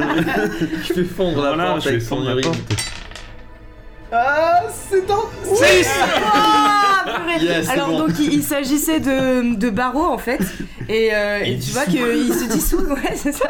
Je 0.83 0.93
fais 0.93 1.03
fondre 1.03 1.41
la 1.41 1.49
Voilà, 1.53 1.65
porte 1.71 1.83
je 1.83 1.87
avec 1.89 1.99
vais 2.01 2.05
son 2.05 2.15
fondre 2.15 2.27
la 2.27 2.31
urine. 2.33 2.43
porte. 2.43 2.75
Ah, 4.11 4.63
c'est. 4.89 5.03
Ah, 5.09 7.03
purée. 7.05 7.43
Yes, 7.45 7.65
c'est 7.65 7.71
Alors 7.71 7.89
bon. 7.89 7.99
donc 8.07 8.19
il, 8.19 8.33
il 8.33 8.43
s'agissait 8.43 8.99
de, 8.99 9.55
de 9.55 9.69
barreaux 9.69 10.05
en 10.05 10.17
fait 10.17 10.39
et, 10.87 11.13
euh, 11.13 11.39
et 11.43 11.51
Il 11.53 11.59
tu 11.59 11.71
vois 11.71 11.85
dissout. 11.85 11.97
qu'il 12.05 12.33
se 12.33 12.53
dissout 12.53 12.81
ouais 12.89 13.15
c'est 13.15 13.31
ça 13.33 13.45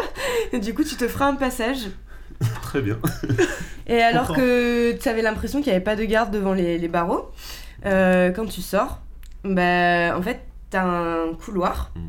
et 0.54 0.60
du 0.60 0.74
coup 0.74 0.84
tu 0.84 0.96
te 0.96 1.08
feras 1.08 1.28
un 1.28 1.36
passage 1.36 1.88
Très 2.64 2.82
bien. 2.82 2.98
Et 3.88 4.02
alors 4.02 4.34
que 4.36 4.94
tu 4.94 5.10
avais 5.10 5.22
l'impression 5.22 5.60
qu'il 5.62 5.68
n'y 5.72 5.76
avait 5.76 5.84
pas 5.84 5.96
de 5.96 6.04
garde 6.06 6.32
devant 6.32 6.54
les, 6.54 6.78
les 6.78 6.88
barreaux, 6.88 7.30
euh, 7.86 8.32
quand 8.32 8.46
tu 8.46 8.62
sors, 8.62 9.00
bah, 9.44 10.18
en 10.18 10.22
fait, 10.22 10.42
t'as 10.70 10.84
un 10.84 11.34
couloir. 11.44 11.92
Mhm. 11.96 12.02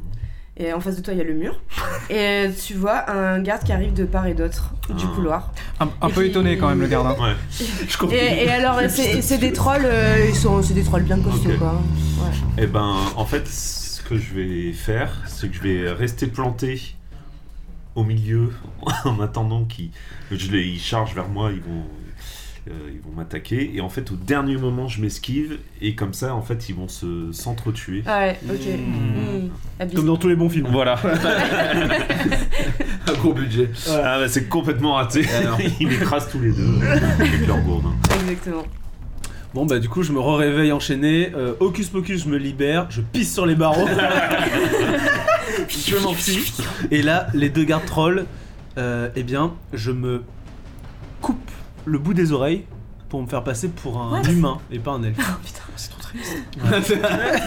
Et 0.59 0.73
en 0.73 0.80
face 0.80 0.97
de 0.97 1.02
toi, 1.02 1.12
il 1.12 1.18
y 1.18 1.21
a 1.21 1.25
le 1.25 1.35
mur. 1.35 1.61
Et 2.11 2.47
tu 2.66 2.73
vois 2.73 3.11
un 3.11 3.40
garde 3.40 3.62
qui 3.62 3.73
arrive 3.73 3.92
de 3.92 4.06
part 4.06 4.26
et 4.26 4.33
d'autre 4.33 4.73
du 4.88 5.04
Ah. 5.06 5.14
couloir. 5.14 5.52
Un, 5.80 6.09
peu 6.09 6.23
qui- 6.23 6.28
étonné 6.30 6.56
quand 6.56 6.68
même 6.71 6.80
le 6.80 6.87
garde. 6.87 7.09
hein. 7.09 7.16
Ouais. 7.23 7.35
Je 7.88 7.99
comprends. 7.99 8.16
Et, 8.16 8.45
et 8.45 8.50
alors, 8.50 8.80
c'est 8.88 9.21
c'est 9.21 9.37
des 9.37 9.52
trolls, 9.52 9.85
euh, 9.85 10.25
ils 10.26 10.35
sont, 10.35 10.62
c'est 10.62 10.73
des 10.73 10.83
trolls 10.85 11.02
bien 11.02 11.18
costauds, 11.21 11.50
Ok. 11.50 11.59
quoi. 11.59 11.73
Ouais. 11.73 12.33
Eh 12.56 12.66
ben, 12.66 12.97
en 13.16 13.26
fait, 13.26 13.47
ce 13.47 14.00
que 14.00 14.16
je 14.16 14.33
vais 14.33 14.73
faire, 14.73 15.12
c'est 15.26 15.49
que 15.50 15.54
je 15.56 15.61
vais 15.61 15.90
rester 15.92 16.26
planté 16.26 16.80
au 17.97 18.05
milieu 18.05 18.53
en 19.05 19.19
attendant 19.21 19.65
qu'ils 19.65 19.91
ils 20.31 20.79
chargent 20.79 21.15
vers 21.15 21.29
moi, 21.29 21.50
ils 21.53 21.61
vont, 21.61 21.83
euh, 22.69 22.91
ils 22.93 23.00
vont 23.00 23.11
m'attaquer. 23.17 23.73
Et 23.75 23.81
en 23.81 23.88
fait, 23.88 24.12
au 24.12 24.17
dernier 24.17 24.57
moment, 24.57 24.87
je 24.87 25.00
m'esquive 25.00 25.59
et 25.81 25.95
comme 25.95 26.12
ça, 26.12 26.35
en 26.35 26.43
fait, 26.43 26.69
ils 26.69 26.75
vont 26.75 26.88
se 26.88 27.33
s'entretuer. 27.33 28.03
Ah 28.07 28.19
ouais, 28.21 28.38
ok. 28.49 28.67
Mmh. 28.79 29.85
Mmh. 29.87 29.95
Comme 29.95 30.07
dans 30.07 30.17
tous 30.17 30.29
les 30.29 30.37
bons 30.37 30.49
films. 30.49 30.69
Voilà. 30.71 30.99
Un 33.09 33.12
gros 33.15 33.33
budget. 33.33 33.71
Ah 33.88 34.19
bah, 34.19 34.29
c'est 34.29 34.49
complètement 34.49 34.95
raté. 34.95 35.26
Alors. 35.29 35.59
Ils 35.81 35.88
m'écrasent 35.88 36.29
tous 36.31 36.41
les 36.41 36.53
deux 36.53 36.81
avec 37.19 37.47
leur 37.47 37.61
gourde. 37.61 37.87
hein. 37.87 37.95
Exactement. 38.21 38.65
Bon 39.55 39.65
bah 39.65 39.79
du 39.79 39.88
coup 39.88 40.03
je 40.03 40.12
me 40.12 40.21
réveille 40.21 40.71
enchaîné, 40.71 41.31
euh, 41.35 41.55
hocus 41.61 41.88
pocus 41.88 42.25
je 42.25 42.29
me 42.29 42.37
libère, 42.37 42.88
je 42.91 43.00
pisse 43.00 43.33
sur 43.33 43.47
les 43.47 43.55
barreaux, 43.55 43.87
je 45.87 45.97
m'enfuis, 45.97 46.52
et 46.90 47.02
là 47.02 47.26
les 47.35 47.49
deux 47.49 47.64
gardes 47.64 47.85
trolls, 47.87 48.26
euh, 48.78 49.09
eh 49.16 49.23
bien 49.23 49.52
je 49.73 49.90
me 49.90 50.23
coupe 51.21 51.50
le 51.85 51.99
bout 51.99 52.14
des 52.14 52.33
oreilles 52.33 52.64
pour 53.09 53.23
me 53.23 53.26
faire 53.28 53.45
passer 53.45 53.68
pour 53.68 54.00
un 54.00 54.21
What? 54.21 54.28
humain 54.28 54.59
et 54.71 54.78
pas 54.78 54.92
un 54.92 55.02
elfe. 55.02 55.16
Oh 55.21 55.35
putain, 55.45 55.61
C'est 55.76 55.90
trop 55.90 56.00
triste. 56.02 56.37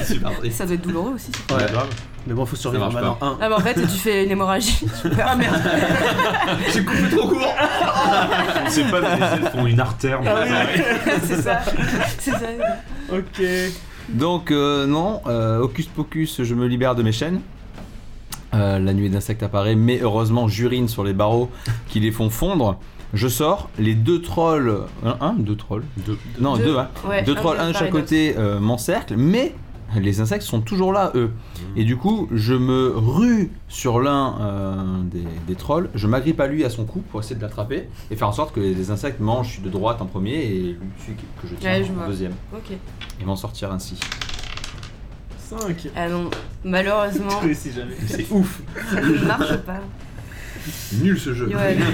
Super 0.08 0.32
ça 0.52 0.66
doit 0.66 0.76
être 0.76 0.82
douloureux 0.82 1.14
aussi. 1.16 1.32
Ouais. 1.52 1.66
grave. 1.72 1.90
Mais 2.28 2.34
bon 2.34 2.46
faut 2.46 2.56
survivre 2.56 2.92
maintenant. 2.92 3.16
pas. 3.16 3.26
Un. 3.26 3.38
Ah 3.42 3.50
bah 3.50 3.56
en 3.58 3.62
fait, 3.62 3.74
tu 3.74 3.88
fais 3.88 4.26
une 4.26 4.32
hémorragie. 4.32 4.86
Ah 5.22 5.36
merde 5.36 5.56
J'ai 6.74 6.84
coupé 6.84 7.10
trop 7.16 7.28
court. 7.28 7.54
On 8.66 8.70
sait 8.70 8.84
pas, 8.86 9.02
mais 9.02 9.16
les 9.16 9.24
elfes 9.44 9.56
ont 9.56 9.66
une 9.66 9.80
artère. 9.80 10.20
Ah 10.26 10.44
oui, 10.76 10.82
c'est 11.26 11.42
ça. 11.42 11.60
C'est 12.20 12.32
ça. 12.32 12.48
Ok. 13.12 13.42
Donc 14.10 14.52
euh, 14.52 14.86
non, 14.88 15.22
euh, 15.28 15.60
Hocus 15.60 15.86
Pocus, 15.88 16.44
je 16.44 16.56
me 16.56 16.68
libère 16.68 16.96
de 16.96 17.04
mes 17.04 17.12
chaînes. 17.12 17.42
Euh, 18.54 18.80
la 18.80 18.94
nuée 18.94 19.10
d'insectes 19.10 19.44
apparaît, 19.44 19.76
mais 19.76 20.00
heureusement 20.02 20.48
j'urine 20.48 20.88
sur 20.88 21.04
les 21.04 21.14
barreaux 21.14 21.50
qui 21.88 22.00
les 22.00 22.12
font 22.12 22.30
fondre. 22.32 22.80
Je 23.14 23.28
sors, 23.28 23.70
les 23.80 23.94
deux 23.96 24.22
trolls, 24.22 24.82
un, 25.04 25.18
un 25.22 25.34
deux 25.34 25.56
trolls, 25.56 25.84
Deux. 26.06 26.18
non 26.40 26.58
Deux. 26.58 26.64
deux, 26.64 26.78
hein. 26.78 26.90
Ouais, 27.08 27.24
deux 27.24 27.36
trolls, 27.36 27.58
de 27.58 27.62
un 27.64 27.68
de 27.70 27.76
chaque 27.76 27.90
côté 27.92 28.36
euh, 28.38 28.60
m'encerclent, 28.60 29.18
mais 29.18 29.54
les 29.96 30.22
insectes 30.22 30.44
sont 30.44 30.62
toujours 30.62 30.94
là 30.94 31.12
eux. 31.16 31.32
Et 31.76 31.84
du 31.84 31.98
coup, 31.98 32.28
je 32.32 32.54
me 32.54 32.92
rue 32.96 33.52
sur 33.68 34.00
l'un 34.00 34.36
euh, 34.40 34.76
des, 35.06 35.24
des 35.48 35.56
trolls, 35.56 35.90
je 35.96 36.06
m'agrippe 36.08 36.40
à 36.40 36.46
lui 36.48 36.64
à 36.66 36.70
son 36.70 36.86
cou 36.86 37.02
pour 37.10 37.20
essayer 37.20 37.36
de 37.36 37.42
l'attraper 37.42 37.88
et 38.12 38.16
faire 38.16 38.28
en 38.28 38.32
sorte 38.32 38.54
que 38.54 38.60
les 38.60 38.92
insectes 38.92 39.20
mangent 39.20 39.56
celui 39.56 39.64
de 39.66 39.70
droite 39.72 40.02
en 40.02 40.06
premier 40.06 40.36
et 40.46 40.78
celui 41.04 41.18
que 41.42 41.48
je 41.48 41.56
tiens 41.56 41.72
Ouais, 41.72 41.84
je 41.84 41.92
en 41.92 41.96
vois. 41.96 42.06
deuxième. 42.08 42.34
Et 43.20 43.26
m'en 43.26 43.36
sortir 43.36 43.72
ainsi. 43.72 44.00
5. 45.50 45.90
Ah 45.96 46.08
non, 46.10 46.30
malheureusement, 46.64 47.42
si 47.54 47.72
jamais. 47.72 47.96
C'est 48.08 48.30
ouf. 48.32 48.62
ça 48.94 49.02
ne 49.02 49.26
marche 49.26 49.58
pas. 49.58 49.80
Nul 51.02 51.20
ce 51.20 51.34
jeu. 51.34 51.48
Ouais. 51.48 51.78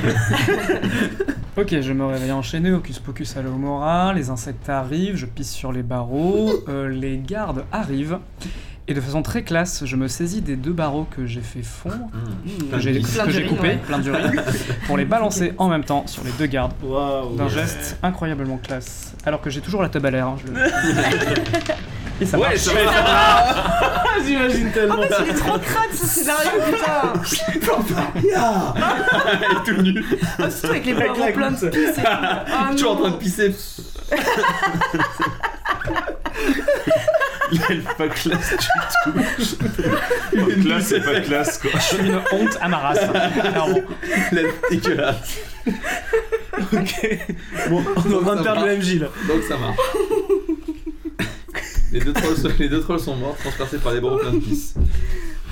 Ok, 1.57 1.73
je 1.79 1.93
me 1.93 2.05
réveille 2.05 2.33
enchaîné, 2.33 2.69
hocus 2.73 2.99
pocus 2.99 3.37
à 3.37 3.41
l'Omora, 3.41 4.11
les 4.11 4.29
insectes 4.29 4.67
arrivent, 4.67 5.15
je 5.15 5.25
pisse 5.25 5.51
sur 5.53 5.71
les 5.71 5.83
barreaux, 5.83 6.51
euh, 6.67 6.89
les 6.89 7.17
gardes 7.17 7.63
arrivent, 7.71 8.17
et 8.89 8.93
de 8.93 8.99
façon 8.99 9.21
très 9.21 9.43
classe, 9.43 9.85
je 9.85 9.95
me 9.95 10.09
saisis 10.09 10.41
des 10.41 10.57
deux 10.57 10.73
barreaux 10.73 11.07
que 11.09 11.25
j'ai 11.25 11.39
fait 11.39 11.63
fondre, 11.63 11.95
Mmh. 12.13 12.71
que 12.73 12.79
j'ai 12.79 12.99
Plein 12.99 13.23
que 13.23 13.31
j'ai 13.31 13.45
coupés, 13.45 13.61
ouais. 13.69 13.77
plein 13.87 13.99
d'urine, 13.99 14.41
pour 14.85 14.97
les 14.97 15.05
balancer 15.05 15.53
en 15.57 15.69
même 15.69 15.85
temps 15.85 16.05
sur 16.07 16.25
les 16.25 16.31
deux 16.31 16.47
gardes, 16.47 16.73
Waouh. 16.83 17.37
d'un 17.37 17.47
geste 17.47 17.97
incroyablement 18.03 18.57
classe. 18.57 19.13
Alors 19.25 19.39
que 19.39 19.49
j'ai 19.49 19.61
toujours 19.61 19.81
la 19.81 19.87
table 19.87 20.07
à 20.07 20.11
l'air, 20.11 20.27
hein, 20.27 20.35
je 20.45 20.51
Et 22.21 22.25
ça 22.25 22.37
Ouais, 22.37 22.47
marche. 22.49 22.57
ça 22.59 22.73
va. 22.73 24.03
J'imagine 24.25 24.71
tellement. 24.71 24.95
Il 25.03 25.29
est 25.29 25.33
trop 25.33 25.59
crade 25.59 25.89
ce 25.93 26.05
scénario, 26.05 26.49
putain 26.65 27.13
tout 29.65 29.81
nu. 29.81 30.03
Ah, 30.39 30.49
Surtout 30.49 30.67
avec 30.73 30.85
les 30.85 30.93
la 30.93 31.31
pleins 31.31 31.51
de 31.51 31.67
pisse. 31.69 31.95
Ah, 32.05 32.69
Toujours 32.71 32.91
en 32.93 32.95
train 32.95 33.09
de 33.11 33.17
pisser. 33.17 33.53
L'elfe 37.51 37.95
pas 37.97 38.07
classe 38.07 38.51
du 38.51 38.57
tout. 39.03 39.11
Pas 40.37 40.61
classe, 40.63 40.83
c'est 40.85 41.01
pas 41.01 41.19
classe 41.21 41.57
quoi. 41.59 41.71
Je 41.75 41.79
suis 41.79 41.97
une 42.07 42.15
honte 42.31 42.57
à 42.59 42.67
ma 42.67 42.77
race. 42.77 42.99
Alors, 43.53 43.69
dégueulasse. 44.71 45.37
Ok. 46.73 47.19
Bon, 47.69 47.83
on 47.97 48.11
est 48.11 48.15
en 48.15 48.21
train 48.23 48.35
de 48.37 48.43
perdre 48.43 48.65
le 48.65 48.77
MJ 48.77 48.99
là. 48.99 49.07
Donc 49.27 49.43
ça 49.47 49.57
marche. 49.57 49.77
Les, 51.99 52.05
deux 52.05 52.13
trolls, 52.13 52.35
sont- 52.37 52.49
les 52.59 52.69
deux 52.69 52.81
trolls 52.81 52.99
sont 52.99 53.15
morts, 53.15 53.35
transpercés 53.37 53.77
par 53.79 53.93
des 53.93 54.01
barreaux 54.01 54.17
pleins 54.17 54.33
de 54.33 54.39
pisse. 54.39 54.75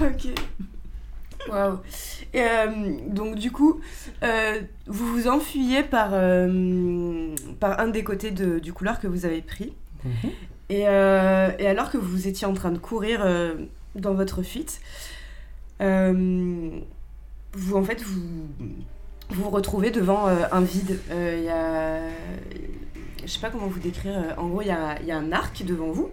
Ok. 0.02 0.28
Waouh. 1.50 1.80
Et, 2.34 2.42
euh, 2.42 2.68
donc 3.10 3.36
du 3.36 3.52
coup, 3.52 3.82
euh, 4.24 4.62
vous 4.88 5.08
vous 5.08 5.28
enfuyez 5.28 5.84
par, 5.84 6.12
euh, 6.14 7.36
par 7.60 7.80
un 7.80 7.88
des 7.90 8.04
côtés 8.04 8.32
de- 8.32 8.60
du 8.60 8.72
couloir 8.74 9.00
que 9.00 9.08
vous 9.08 9.26
avez 9.26 9.42
pris. 9.42 9.74
Et, 10.70 10.88
euh, 10.88 11.52
et 11.60 11.68
alors 11.68 11.92
que 11.92 11.98
vous 11.98 12.28
étiez 12.28 12.48
en 12.48 12.54
train 12.54 12.72
de 12.72 12.78
courir 12.78 13.22
euh, 13.24 13.56
dans 13.96 14.14
votre 14.14 14.42
fuite, 14.42 14.80
euh, 15.82 16.70
vous 17.54 17.76
en 17.76 17.84
fait 17.84 18.02
vous 18.02 18.22
vous 19.30 19.44
vous 19.44 19.50
retrouvez 19.50 19.92
devant 19.92 20.28
euh, 20.28 20.44
un 20.52 20.62
vide. 20.62 21.00
Euh, 21.12 21.36
Il 21.40 21.44
y 21.46 21.50
a, 21.50 22.00
je 23.26 23.32
sais 23.32 23.40
pas 23.40 23.50
comment 23.50 23.68
vous 23.68 23.80
décrire. 23.80 24.14
euh, 24.18 24.34
En 24.42 24.48
gros, 24.48 24.62
il 24.62 24.68
y 24.68 24.72
a, 24.72 25.00
il 25.02 25.08
y 25.08 25.12
a 25.12 25.18
un 25.18 25.32
arc 25.32 25.64
devant 25.66 25.92
vous. 25.92 26.10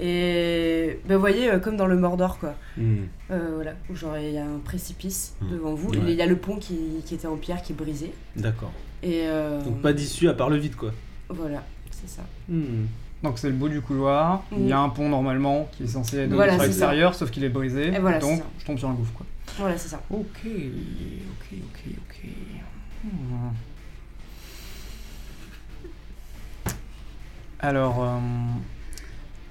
Et 0.00 0.98
ben, 1.06 1.14
vous 1.16 1.20
voyez, 1.20 1.50
euh, 1.50 1.58
comme 1.58 1.76
dans 1.76 1.86
le 1.86 1.96
Mordor, 1.96 2.38
quoi. 2.38 2.54
Euh, 2.78 3.50
voilà, 3.54 3.74
où 3.90 3.94
genre 3.94 4.16
il 4.18 4.32
y 4.32 4.38
a 4.38 4.44
un 4.44 4.58
précipice 4.64 5.34
Mm. 5.40 5.50
devant 5.50 5.74
vous. 5.74 5.90
Ouais. 5.90 5.98
Il 6.08 6.14
y 6.14 6.22
a 6.22 6.26
le 6.26 6.36
pont 6.36 6.56
qui, 6.56 6.76
qui 7.04 7.14
était 7.14 7.26
en 7.26 7.36
pierre 7.36 7.62
qui 7.62 7.72
est 7.72 7.76
brisé. 7.76 8.12
D'accord. 8.36 8.72
Et 9.02 9.22
euh, 9.24 9.62
Donc 9.62 9.80
pas 9.82 9.92
d'issue 9.92 10.28
à 10.28 10.34
part 10.34 10.48
le 10.50 10.56
vide 10.56 10.76
quoi. 10.76 10.92
voilà, 11.28 11.62
c'est 11.90 12.08
ça. 12.08 12.22
Hmm. 12.48 12.86
donc 13.22 13.38
c'est 13.38 13.48
le 13.48 13.54
bout 13.54 13.68
du 13.68 13.80
couloir, 13.80 14.44
il 14.56 14.66
y 14.68 14.72
a 14.72 14.78
un 14.78 14.88
pont 14.88 15.08
normalement 15.08 15.68
qui 15.72 15.84
est 15.84 15.86
censé 15.88 16.18
être 16.18 16.32
Voilà, 16.32 16.56
c'est 16.58 16.64
l'extérieur, 16.66 17.14
sauf 17.14 17.30
qu'il 17.30 17.42
est 17.44 17.48
brisé, 17.48 17.88
Et 17.88 17.98
voilà, 17.98 18.20
c'est 18.20 18.26
donc 18.28 18.42
je 18.58 18.64
tombe 18.64 18.78
sur 18.78 18.88
un 18.88 18.94
gouffre 18.94 19.12
quoi. 19.12 19.26
Voilà, 19.58 19.76
c'est 19.76 19.88
ça. 19.88 20.00
Ok, 20.10 20.40
ok, 20.44 21.48
ok, 21.52 21.94
ok. 21.98 22.28
Hmm. 23.04 23.10
Alors, 27.62 28.02
euh, 28.02 28.18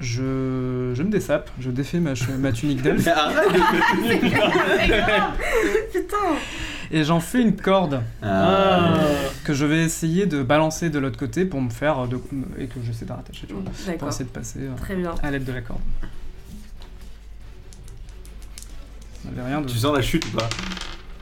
je, 0.01 0.91
je 0.95 1.03
me 1.03 1.09
dessape, 1.09 1.49
je 1.59 1.71
défais 1.71 1.99
ma, 1.99 2.13
che- 2.13 2.29
ma 2.37 2.51
tunique 2.51 2.81
d'elfe 2.81 3.07
Putain 5.93 6.17
et 6.93 7.05
j'en 7.05 7.21
fais 7.21 7.41
une 7.41 7.55
corde 7.55 8.01
Ah. 8.21 8.95
que 9.45 9.53
je 9.53 9.65
vais 9.65 9.81
essayer 9.83 10.25
de 10.25 10.43
balancer 10.43 10.89
de 10.89 10.99
l'autre 10.99 11.17
côté 11.17 11.45
pour 11.45 11.61
me 11.61 11.69
faire 11.69 12.05
de, 12.07 12.19
et 12.57 12.67
que 12.67 12.79
j'essaie 12.85 13.05
de 13.05 13.13
rattacher, 13.13 13.47
tu 13.47 13.53
vois, 13.53 13.63
pour 13.63 13.71
D'accord. 13.87 14.09
essayer 14.09 14.25
de 14.25 14.29
passer 14.29 14.59
euh, 14.59 14.75
Très 14.75 14.95
bien. 14.97 15.15
à 15.23 15.31
l'aide 15.31 15.45
de 15.45 15.53
la 15.53 15.61
corde. 15.61 15.79
Ça 19.23 19.29
n'avait 19.33 19.47
rien 19.47 19.61
de. 19.61 19.67
Tu 19.67 19.77
sens 19.77 19.95
la 19.95 20.01
chute 20.01 20.25
ou 20.25 20.31
pas? 20.37 20.49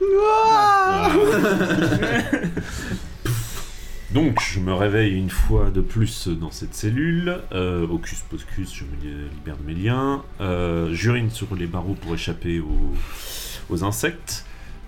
Donc, 4.12 4.40
je 4.42 4.58
me 4.58 4.74
réveille 4.74 5.14
une 5.14 5.30
fois 5.30 5.70
de 5.70 5.80
plus 5.80 6.26
dans 6.26 6.50
cette 6.50 6.74
cellule. 6.74 7.38
Euh, 7.52 7.86
Hocus 7.86 8.22
Pocus, 8.28 8.74
je 8.74 8.84
me 8.84 9.28
libère 9.30 9.56
de 9.56 9.62
mes 9.64 9.74
liens. 9.74 10.24
Euh, 10.40 10.92
J'urine 10.92 11.30
sur 11.30 11.54
les 11.54 11.66
barreaux 11.66 11.94
pour 11.94 12.14
échapper 12.14 12.58
aux, 12.58 12.92
aux 13.68 13.84
insectes. 13.84 14.44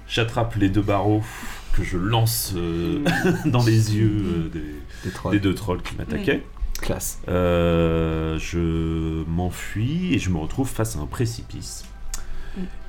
J'attrape 0.09 0.57
les 0.57 0.69
deux 0.69 0.83
barreaux 0.83 1.23
que 1.73 1.85
je 1.85 1.97
lance 1.99 2.53
euh, 2.57 3.05
dans 3.47 3.63
les 3.65 3.95
yeux 3.97 4.23
euh, 4.25 4.49
des, 4.49 4.75
Des 5.05 5.11
trolls. 5.15 5.33
des 5.33 5.41
deux 5.41 5.55
trolls 5.55 5.83
qui 5.83 5.95
m'attaquaient. 5.97 6.43
Classe. 6.81 7.21
Euh, 7.29 8.37
je 8.41 9.23
m'enfuis 9.29 10.15
et 10.15 10.19
je 10.19 10.31
me 10.31 10.39
retrouve 10.39 10.69
face 10.69 10.97
à 10.97 10.99
un 10.99 11.07
précipice. 11.07 11.85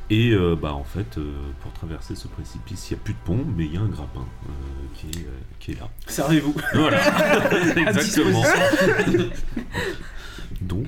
Et 0.09 0.31
euh, 0.31 0.55
bah 0.61 0.73
en 0.73 0.83
fait, 0.83 1.17
euh, 1.17 1.31
pour 1.61 1.71
traverser 1.73 2.15
ce 2.15 2.27
précipice, 2.27 2.89
il 2.91 2.93
n'y 2.93 2.99
a 2.99 3.03
plus 3.03 3.13
de 3.13 3.19
pont, 3.25 3.39
mais 3.55 3.65
il 3.65 3.73
y 3.73 3.77
a 3.77 3.81
un 3.81 3.87
grappin 3.87 4.25
euh, 4.45 4.51
qui, 4.95 5.07
est, 5.07 5.23
euh, 5.23 5.29
qui 5.59 5.71
est 5.71 5.79
là. 5.79 5.87
Servez-vous. 6.07 6.53
Voilà, 6.73 6.99
exactement. 7.77 8.43
Donc, 10.61 10.87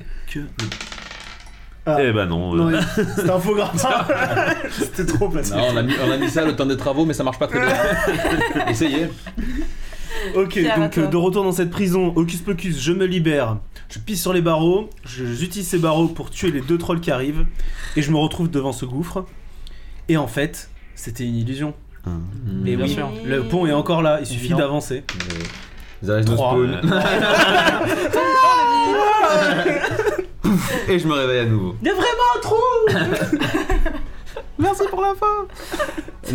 Ah. 1.86 1.96
Eh 2.00 2.12
ben 2.12 2.26
non. 2.26 2.54
Non, 2.54 2.68
euh, 2.68 2.80
c'était 3.16 3.30
un 3.30 3.38
faux 3.38 3.54
gratin. 3.54 4.06
C'était 4.70 5.06
trop 5.06 5.28
placé. 5.28 5.54
Non, 5.54 5.68
on 5.72 5.76
a, 5.76 5.82
mis, 5.82 5.94
on 6.04 6.10
a 6.10 6.16
mis 6.16 6.28
ça 6.28 6.44
le 6.44 6.54
temps 6.56 6.66
des 6.66 6.76
travaux, 6.76 7.04
mais 7.04 7.14
ça 7.14 7.22
marche 7.24 7.38
pas 7.38 7.46
très 7.46 7.60
bien. 7.60 7.74
Essayez. 8.68 9.08
Ok, 10.34 10.58
donc 10.76 10.98
euh, 10.98 11.06
de 11.06 11.16
retour 11.16 11.44
dans 11.44 11.52
cette 11.52 11.70
prison, 11.70 12.12
Hocus 12.16 12.40
Pocus, 12.40 12.80
je 12.80 12.92
me 12.92 13.04
libère. 13.06 13.58
Je 13.88 13.98
pisse 13.98 14.20
sur 14.20 14.32
les 14.32 14.40
barreaux, 14.42 14.90
je- 15.04 15.24
j'utilise 15.26 15.68
ces 15.68 15.78
barreaux 15.78 16.08
pour 16.08 16.30
tuer 16.30 16.50
les 16.50 16.60
deux 16.60 16.78
trolls 16.78 17.00
qui 17.00 17.10
arrivent, 17.10 17.46
et 17.96 18.02
je 18.02 18.10
me 18.10 18.16
retrouve 18.16 18.50
devant 18.50 18.72
ce 18.72 18.84
gouffre. 18.84 19.24
Et 20.08 20.16
en 20.16 20.26
fait, 20.26 20.70
c'était 20.94 21.24
une 21.24 21.36
illusion. 21.36 21.74
hein. 22.06 22.18
Mais 22.46 22.76
Bien 22.76 22.86
oui, 22.86 22.92
sûr. 22.92 23.08
le 23.24 23.42
pont 23.44 23.66
est 23.66 23.72
encore 23.72 24.02
là, 24.02 24.18
il 24.20 24.26
suffit 24.26 24.40
Évident. 24.46 24.58
d'avancer. 24.58 25.04
Vous 26.02 26.10
avez 26.10 26.24
no 26.24 26.34
Trois. 26.34 26.52
spawn. 26.56 26.80
Et 30.88 30.98
je 30.98 31.06
me 31.06 31.12
réveille 31.14 31.40
à 31.40 31.44
nouveau. 31.46 31.76
Il 31.82 31.88
y 31.88 31.90
a 31.90 31.94
vraiment 31.94 32.06
un 32.36 32.40
trou 32.40 32.62
Merci 34.58 34.82
pour 34.90 35.02
l'info. 35.02 35.26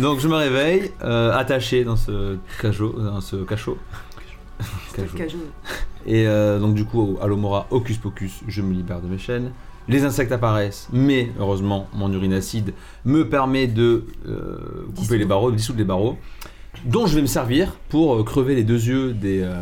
Donc 0.00 0.20
je 0.20 0.28
me 0.28 0.34
réveille, 0.34 0.92
euh, 1.02 1.32
attaché 1.32 1.84
dans 1.84 1.96
ce 1.96 2.36
cachot, 2.60 2.92
dans 2.98 3.20
ce 3.20 3.36
cachot. 3.36 3.78
Cachot. 4.94 5.16
Cajou. 5.16 5.38
Et 6.06 6.26
euh, 6.26 6.58
donc 6.58 6.74
du 6.74 6.84
coup, 6.84 7.18
à 7.20 7.26
l'Omora, 7.26 7.66
Hocus 7.70 7.98
Pocus, 7.98 8.42
je 8.46 8.62
me 8.62 8.72
libère 8.72 9.00
de 9.00 9.08
mes 9.08 9.18
chaînes. 9.18 9.52
Les 9.88 10.04
insectes 10.04 10.30
apparaissent, 10.30 10.88
mais 10.92 11.32
heureusement, 11.40 11.88
mon 11.92 12.12
urine 12.12 12.32
acide 12.34 12.72
me 13.04 13.28
permet 13.28 13.66
de 13.66 14.04
euh, 14.28 14.84
couper 14.86 14.92
Dissoudre. 14.92 15.18
les 15.18 15.24
barreaux, 15.24 15.50
de 15.50 15.56
dissoudre 15.56 15.78
les 15.78 15.84
barreaux, 15.84 16.18
dont 16.84 17.06
je 17.06 17.16
vais 17.16 17.22
me 17.22 17.26
servir 17.26 17.76
pour 17.88 18.24
crever 18.24 18.54
les 18.54 18.62
deux 18.62 18.86
yeux 18.86 19.12
des, 19.12 19.40
euh, 19.42 19.60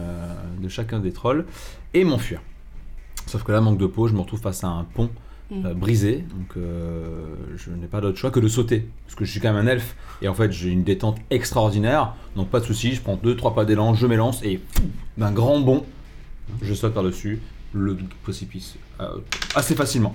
de 0.61 0.69
chacun 0.69 0.99
des 0.99 1.13
trolls 1.13 1.47
et 1.95 2.05
m'enfuir. 2.05 2.43
Sauf 3.27 3.43
que 3.45 3.53
là, 3.53 3.61
manque 3.63 3.79
de 3.79 3.87
peau, 3.87 4.09
je 4.09 4.15
me 4.15 4.21
retrouve 4.21 4.41
face 4.41 4.63
à 4.63 4.69
un 4.69 4.85
pont. 4.85 5.09
Euh, 5.53 5.75
brisé, 5.75 6.25
donc 6.31 6.57
euh, 6.57 7.35
je 7.57 7.71
n'ai 7.71 7.87
pas 7.87 8.01
d'autre 8.01 8.19
choix 8.19 8.31
que 8.31 8.41
de 8.41 8.49
sauter, 8.49 8.89
parce 9.07 9.17
que 9.17 9.25
je 9.25 9.31
suis 9.31 9.41
quand 9.41 9.53
même 9.53 9.67
un 9.67 9.71
elfe, 9.71 9.97
et 10.23 10.29
en 10.29 10.35
fait 10.35 10.53
j'ai 10.53 10.71
une 10.71 10.85
détente 10.85 11.19
extraordinaire, 11.31 12.15
donc 12.37 12.49
pas 12.49 12.61
de 12.61 12.65
souci, 12.65 12.95
je 12.95 13.01
prends 13.01 13.17
deux 13.17 13.37
trois 13.37 13.55
pas 13.55 13.65
d'élan, 13.65 13.95
je 13.95 14.07
m'élance, 14.07 14.43
et 14.45 14.61
d'un 15.19 15.33
grand 15.33 15.61
bond, 15.61 15.85
je 16.63 16.73
saute 16.75 16.95
par-dessus 16.95 17.41
le 17.73 17.97
précipice, 18.23 18.77
euh, 19.01 19.07
assez 19.55 19.75
facilement. 19.75 20.15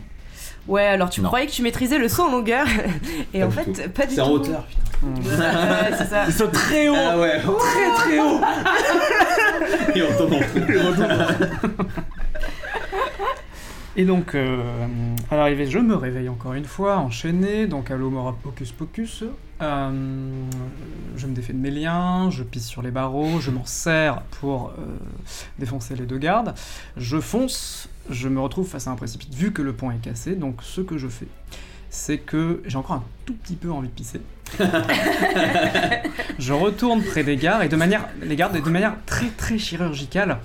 Ouais, 0.68 0.86
alors 0.86 1.10
tu 1.12 1.22
Non. 1.22 1.28
croyais 1.28 1.46
que 1.46 1.52
tu 1.52 1.62
maîtrisais 1.62 1.98
le 2.00 2.08
saut 2.08 2.24
en 2.24 2.32
longueur, 2.32 2.66
et 3.34 3.42
Pas 3.42 3.46
en 3.46 3.52
fait, 3.52 3.66
tout. 3.66 3.90
pas 3.92 4.06
du 4.08 4.16
C'est 4.16 4.22
tout. 4.22 4.28
en 4.28 4.32
hauteur, 4.32 4.66
putain. 4.66 4.82
Ouais, 5.30 5.92
c'est 5.98 6.06
ça. 6.10 6.24
Il 6.28 6.34
saute 6.34 6.52
très 6.54 6.90
haut 6.90 6.96
Ah 6.98 7.20
ouais, 7.20 7.40
Très 7.40 7.94
très 7.96 8.20
haut 8.20 8.40
et 9.96 10.02
on 10.02 10.18
tombe 10.18 10.34
en 10.34 10.40
Et 13.98 14.04
donc, 14.04 14.36
euh, 14.36 14.62
à 15.32 15.38
l'arrivée, 15.38 15.68
je 15.68 15.80
me 15.80 15.96
réveille 15.96 16.28
encore 16.28 16.54
une 16.54 16.66
fois, 16.66 16.98
enchaîné, 16.98 17.66
donc 17.66 17.92
à 17.92 17.96
l'Omora 17.96 18.36
Hocus 18.44 18.74
Pocus. 18.74 19.24
Euh, 19.62 20.30
je 21.16 21.28
me 21.28 21.34
défais 21.34 21.54
de 21.54 21.60
mes 21.60 21.72
liens, 21.72 22.30
je 22.30 22.44
pisse 22.44 22.68
sur 22.68 22.82
les 22.82 22.92
barreaux, 22.92 23.40
je 23.40 23.52
m'en 23.52 23.66
sers 23.66 24.22
pour 24.42 24.72
euh, 24.72 24.98
défoncer 25.60 25.96
les 25.96 26.06
deux 26.06 26.18
gardes. 26.18 26.56
Je 26.98 27.22
fonce, 27.22 27.88
je 28.10 28.28
me 28.28 28.42
retrouve 28.42 28.68
face 28.68 28.88
à 28.88 28.92
un 28.92 28.96
précipice 28.96 29.34
vu 29.34 29.54
que 29.54 29.62
le 29.62 29.72
pont 29.72 29.92
est 29.92 30.02
cassé, 30.02 30.36
donc 30.36 30.62
ce 30.62 30.82
que 30.82 30.98
je 30.98 31.08
fais, 31.08 31.28
c'est 31.90 32.18
que 32.18 32.62
j'ai 32.66 32.78
encore 32.78 32.98
un 32.98 33.04
tout 33.26 33.34
petit 33.34 33.56
peu 33.56 33.72
envie 33.72 33.88
de 33.90 33.94
pisser. 33.94 34.22
je 36.40 36.54
retourne 36.54 37.02
près 37.04 37.24
des 37.24 37.36
gardes 37.36 37.64
et 37.64 37.68
de 37.68 37.76
manière, 37.76 38.08
les 38.22 38.36
de 38.36 38.70
manière 38.70 38.94
très 39.08 39.28
très 39.28 39.58
chirurgicale, 39.58 40.38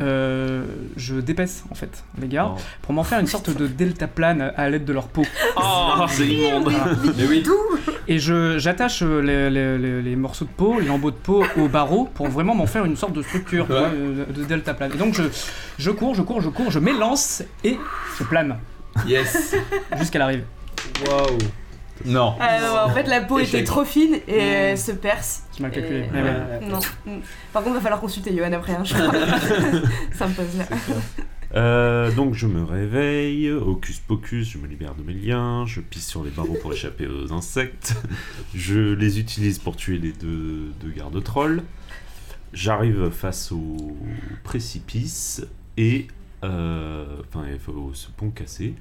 euh, 0.00 0.64
je 0.96 1.16
dépaisse 1.16 1.64
en 1.70 1.74
fait 1.74 2.04
les 2.20 2.28
gardes 2.28 2.58
pour 2.82 2.92
m'en 2.92 3.02
faire 3.02 3.18
une 3.18 3.26
sorte 3.26 3.50
de 3.56 3.66
deltaplane 3.66 4.52
à 4.56 4.68
l'aide 4.68 4.84
de 4.84 4.92
leur 4.92 5.08
peau. 5.08 5.24
Oh, 5.56 6.04
c'est 6.08 6.26
immonde. 6.28 6.70
Mais 7.16 7.26
oui, 7.26 7.44
Et 8.08 8.18
je 8.18 8.58
j'attache 8.58 9.02
euh, 9.02 9.20
les, 9.20 9.48
les- 9.50 9.78
les- 9.78 10.02
les 10.02 10.16
morceaux 10.16 10.44
de 10.44 10.50
peau, 10.50 10.78
les 10.78 10.86
lambeaux 10.86 11.10
de 11.10 11.16
peau 11.16 11.44
au 11.56 11.68
barreau 11.68 12.08
pour 12.14 12.28
vraiment 12.28 12.54
m'en 12.54 12.66
faire 12.66 12.84
une 12.84 12.96
sorte 12.96 13.14
de 13.14 13.22
structure 13.22 13.66
tu 13.66 13.72
Ouais. 13.72 13.78
vois, 13.78 13.88
euh, 13.88 14.26
de 14.26 14.44
deltaplane. 14.44 14.92
Et 14.94 14.98
donc 14.98 15.14
je, 15.14 15.22
je 15.78 15.90
cours, 15.90 16.14
je 16.14 16.22
cours, 16.22 16.40
je 16.42 16.50
cours, 16.50 16.70
je 16.70 16.78
m'élance 16.78 17.42
et 17.64 17.78
je 18.18 18.24
plane 18.24 18.58
yes. 19.06 19.54
jusqu'à 19.98 20.18
l'arrivée. 20.18 20.44
Waouh 21.06 21.38
Non. 22.04 22.34
Ah 22.40 22.60
non, 22.60 22.78
en 22.90 22.90
fait, 22.94 23.04
la 23.04 23.20
peau 23.22 23.38
était 23.38 23.64
trop 23.64 23.84
fine 23.84 24.16
et 24.28 24.36
elle 24.38 24.78
se 24.78 24.92
perce. 24.92 25.44
C'est 25.52 25.60
mal 25.60 25.70
calculé. 25.70 26.00
Et- 26.00 26.10
Mais 26.12 26.22
ouais. 26.22 26.28
Ouais. 26.28 26.66
Non. 26.68 26.78
Mm. 27.06 27.20
Par 27.52 27.62
contre, 27.62 27.74
va 27.76 27.80
falloir 27.80 28.00
consulter 28.00 28.36
Johan 28.36 28.52
après, 28.52 28.72
hein, 28.72 28.84
je 28.84 28.94
crois. 28.94 29.12
ça 30.14 30.26
me 30.28 30.34
pose 30.34 30.56
là. 30.58 30.64
Euh, 31.54 32.10
donc 32.10 32.34
je 32.34 32.46
me 32.48 32.62
réveille, 32.64 33.50
hocus 33.50 34.00
pocus, 34.00 34.48
je 34.50 34.58
me 34.58 34.66
libère 34.66 34.94
de 34.94 35.02
mes 35.02 35.14
liens, 35.14 35.64
je 35.64 35.80
pisse 35.80 36.06
sur 36.06 36.24
les 36.24 36.30
barreaux 36.30 36.56
pour 36.60 36.72
échapper 36.72 37.06
aux 37.06 37.32
insectes, 37.32 37.94
je 38.54 38.92
les 38.94 39.20
utilise 39.20 39.60
pour 39.60 39.76
tuer 39.76 39.96
les 39.98 40.10
deux, 40.12 40.72
deux 40.82 40.90
gardes 40.90 41.22
trolls, 41.22 41.62
j'arrive 42.52 43.10
face 43.10 43.52
au 43.52 43.96
précipice 44.42 45.46
et 45.76 46.08
euh, 46.44 47.04
enfin 47.28 47.44
il 47.50 47.60
faut 47.60 47.90
ce 47.94 48.08
pont 48.10 48.30
cassé. 48.30 48.74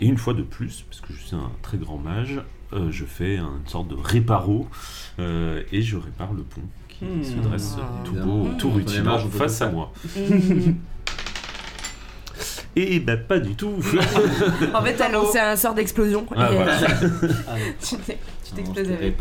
Et 0.00 0.06
une 0.06 0.18
fois 0.18 0.34
de 0.34 0.42
plus, 0.42 0.82
parce 0.88 1.00
que 1.00 1.12
je 1.12 1.18
suis 1.20 1.36
un 1.36 1.50
très 1.62 1.78
grand 1.78 1.98
mage, 1.98 2.40
euh, 2.72 2.88
je 2.90 3.04
fais 3.04 3.36
une 3.36 3.66
sorte 3.66 3.88
de 3.88 3.94
réparo 3.94 4.66
euh, 5.18 5.62
et 5.72 5.82
je 5.82 5.96
répare 5.96 6.32
le 6.32 6.42
pont 6.42 6.62
qui 6.88 7.04
Hmm. 7.04 7.22
se 7.22 7.34
dresse 7.46 7.76
Ah. 7.78 7.88
tout 8.04 8.14
beau, 8.14 8.48
tout 8.58 8.70
rutilant 8.70 9.18
face 9.28 9.60
à 9.62 9.68
moi. 9.70 9.92
Et 12.78 13.00
bah 13.00 13.16
pas 13.16 13.38
du 13.38 13.54
tout. 13.54 13.72
en 14.74 14.82
fait, 14.82 14.94
t'as 14.94 15.08
lancé 15.10 15.38
un 15.38 15.56
sort 15.56 15.72
d'explosion 15.74 16.26
Ah, 16.36 16.50
et 16.52 16.54
voilà. 16.56 16.76
tu 17.80 17.96
t'exploses 18.54 18.90
avec. 18.90 19.16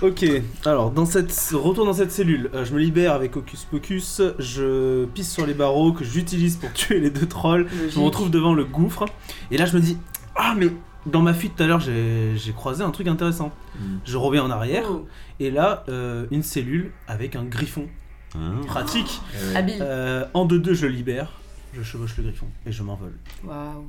Ok, 0.00 0.24
alors 0.64 0.90
dans 0.92 1.04
cette 1.04 1.32
retour 1.52 1.84
dans 1.84 1.92
cette 1.92 2.12
cellule, 2.12 2.48
euh, 2.54 2.64
je 2.64 2.72
me 2.72 2.78
libère 2.78 3.12
avec 3.12 3.36
Hocus 3.36 3.64
Pocus, 3.64 4.22
je 4.38 5.04
pisse 5.06 5.30
sur 5.32 5.46
les 5.46 5.54
barreaux 5.54 5.92
que 5.92 6.04
j'utilise 6.04 6.56
pour 6.56 6.72
tuer 6.74 7.00
les 7.00 7.10
deux 7.10 7.26
trolls, 7.26 7.66
je 7.92 7.98
me 7.98 8.04
retrouve 8.04 8.30
devant 8.30 8.54
le 8.54 8.64
gouffre, 8.64 9.04
et 9.50 9.58
là 9.58 9.66
je 9.66 9.76
me 9.76 9.80
dis 9.82 9.96
Ah 10.36 10.54
mais 10.56 10.68
dans 11.06 11.20
ma 11.20 11.34
fuite 11.34 11.56
tout 11.56 11.62
à 11.62 11.66
l'heure 11.66 11.80
j'ai 11.80 12.32
j'ai 12.36 12.52
croisé 12.52 12.82
un 12.84 12.90
truc 12.90 13.06
intéressant. 13.08 13.52
Mm. 13.76 13.80
Je 14.04 14.16
reviens 14.16 14.44
en 14.44 14.50
arrière, 14.50 14.84
Oh, 14.90 15.06
et 15.40 15.50
là 15.50 15.84
euh, 15.88 16.26
une 16.30 16.42
cellule 16.42 16.92
avec 17.08 17.36
un 17.36 17.44
griffon. 17.44 17.86
Hein 18.34 18.60
Pratique 18.66 19.20
Habile. 19.54 19.78
Euh, 19.82 20.24
En 20.34 20.46
2-2 20.46 20.72
je 20.74 20.86
le 20.86 20.92
libère, 20.92 21.32
je 21.74 21.82
chevauche 21.82 22.16
le 22.16 22.22
griffon, 22.24 22.46
et 22.66 22.72
je 22.72 22.82
m'envole. 22.82 23.14
Waouh. 23.44 23.86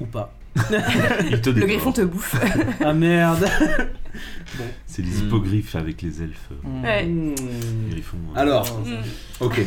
Ou 0.00 0.06
pas. 0.06 0.34
Il 1.30 1.40
te 1.40 1.48
Le 1.50 1.64
griffon 1.66 1.92
te 1.92 2.02
bouffe. 2.02 2.34
Ah 2.84 2.92
merde 2.92 3.46
C'est 4.86 5.00
les 5.02 5.08
Hmm. 5.10 5.26
hippogriffes 5.26 5.74
avec 5.76 6.02
les 6.02 6.22
elfes. 6.22 6.50
Mm. 6.62 6.82
Ouais. 6.84 7.06
Hmm. 7.06 7.34
Les 7.86 7.90
griffons. 7.92 8.18
Alors, 8.36 8.66
ok. 9.40 9.62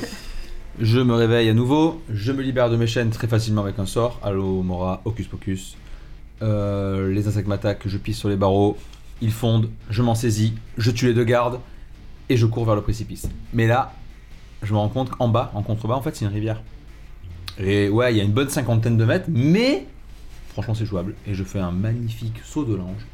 Je 0.79 0.99
me 0.99 1.13
réveille 1.13 1.47
à 1.47 1.53
nouveau, 1.53 2.01
je 2.09 2.33
me 2.33 2.41
libère 2.41 2.69
de 2.69 2.75
mes 2.75 2.85
chaînes 2.85 3.09
très 3.09 3.27
facilement 3.27 3.61
avec 3.61 3.79
un 3.79 3.85
sort. 3.85 4.19
Allo, 4.21 4.61
Mora, 4.61 5.01
Hocus 5.05 5.25
Pocus. 5.27 5.77
Euh, 6.41 7.13
les 7.13 7.29
insectes 7.29 7.47
m'attaquent, 7.47 7.87
je 7.87 7.97
pisse 7.97 8.17
sur 8.17 8.27
les 8.27 8.35
barreaux, 8.35 8.75
ils 9.21 9.31
fondent, 9.31 9.69
je 9.89 10.01
m'en 10.01 10.15
saisis, 10.15 10.53
je 10.77 10.91
tue 10.91 11.05
les 11.05 11.13
deux 11.13 11.23
gardes 11.23 11.61
et 12.27 12.35
je 12.35 12.45
cours 12.45 12.65
vers 12.65 12.75
le 12.75 12.81
précipice. 12.81 13.29
Mais 13.53 13.67
là, 13.67 13.93
je 14.63 14.73
me 14.73 14.77
rends 14.77 14.89
compte 14.89 15.11
qu'en 15.11 15.29
bas, 15.29 15.49
en 15.55 15.63
contrebas, 15.63 15.95
en 15.95 16.01
fait, 16.01 16.13
c'est 16.13 16.25
une 16.25 16.33
rivière. 16.33 16.61
Et 17.57 17.87
ouais, 17.87 18.13
il 18.13 18.17
y 18.17 18.19
a 18.19 18.25
une 18.25 18.33
bonne 18.33 18.49
cinquantaine 18.49 18.97
de 18.97 19.05
mètres, 19.05 19.29
mais 19.29 19.87
franchement, 20.49 20.73
c'est 20.73 20.85
jouable. 20.85 21.15
Et 21.25 21.35
je 21.35 21.45
fais 21.45 21.59
un 21.59 21.71
magnifique 21.71 22.41
saut 22.43 22.65
de 22.65 22.75
l'ange. 22.75 23.07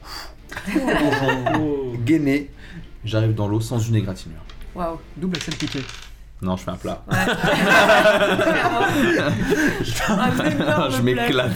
Oh. 1.59 1.93
gainé, 2.05 2.49
j'arrive 3.05 3.35
dans 3.35 3.47
l'eau 3.47 3.61
sans 3.61 3.77
une 3.77 3.97
égratignure. 3.97 4.41
Waouh. 4.73 4.97
Double 5.15 5.37
piqué. 5.37 5.81
Non, 6.41 6.57
je 6.57 6.63
fais 6.63 6.71
un 6.71 6.75
plat. 6.75 7.03
Ouais. 7.09 7.17
Un 10.09 10.45
énorme 10.51 10.91
je 10.91 11.01
m'éclate. 11.01 11.51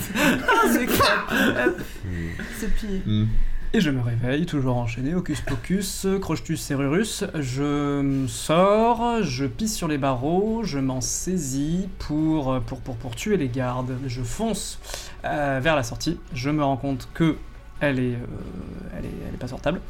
Se 2.59 2.65
plie. 2.67 3.01
Hmm. 3.05 3.25
Et 3.73 3.81
je 3.81 3.89
me 3.89 3.99
réveille, 4.01 4.45
toujours 4.45 4.77
enchaîné, 4.77 5.13
hocus 5.15 5.41
pocus, 5.41 6.07
crochetus 6.21 6.55
serrurus, 6.55 7.25
je 7.37 8.23
sors, 8.29 9.21
je 9.21 9.45
pisse 9.45 9.75
sur 9.75 9.89
les 9.89 9.97
barreaux, 9.97 10.61
je 10.63 10.79
m'en 10.79 11.01
saisis 11.01 11.89
pour, 11.99 12.61
pour, 12.61 12.79
pour, 12.79 12.95
pour 12.95 13.15
tuer 13.15 13.35
les 13.35 13.49
gardes. 13.49 13.97
Je 14.07 14.21
fonce 14.21 14.79
euh, 15.25 15.59
vers 15.61 15.75
la 15.75 15.83
sortie, 15.83 16.17
je 16.33 16.49
me 16.51 16.63
rends 16.63 16.77
compte 16.77 17.09
que 17.13 17.35
elle 17.81 17.99
est, 17.99 18.13
euh, 18.13 18.17
elle 18.97 19.05
est, 19.05 19.09
elle 19.27 19.33
est 19.33 19.37
pas 19.37 19.49
sortable, 19.49 19.81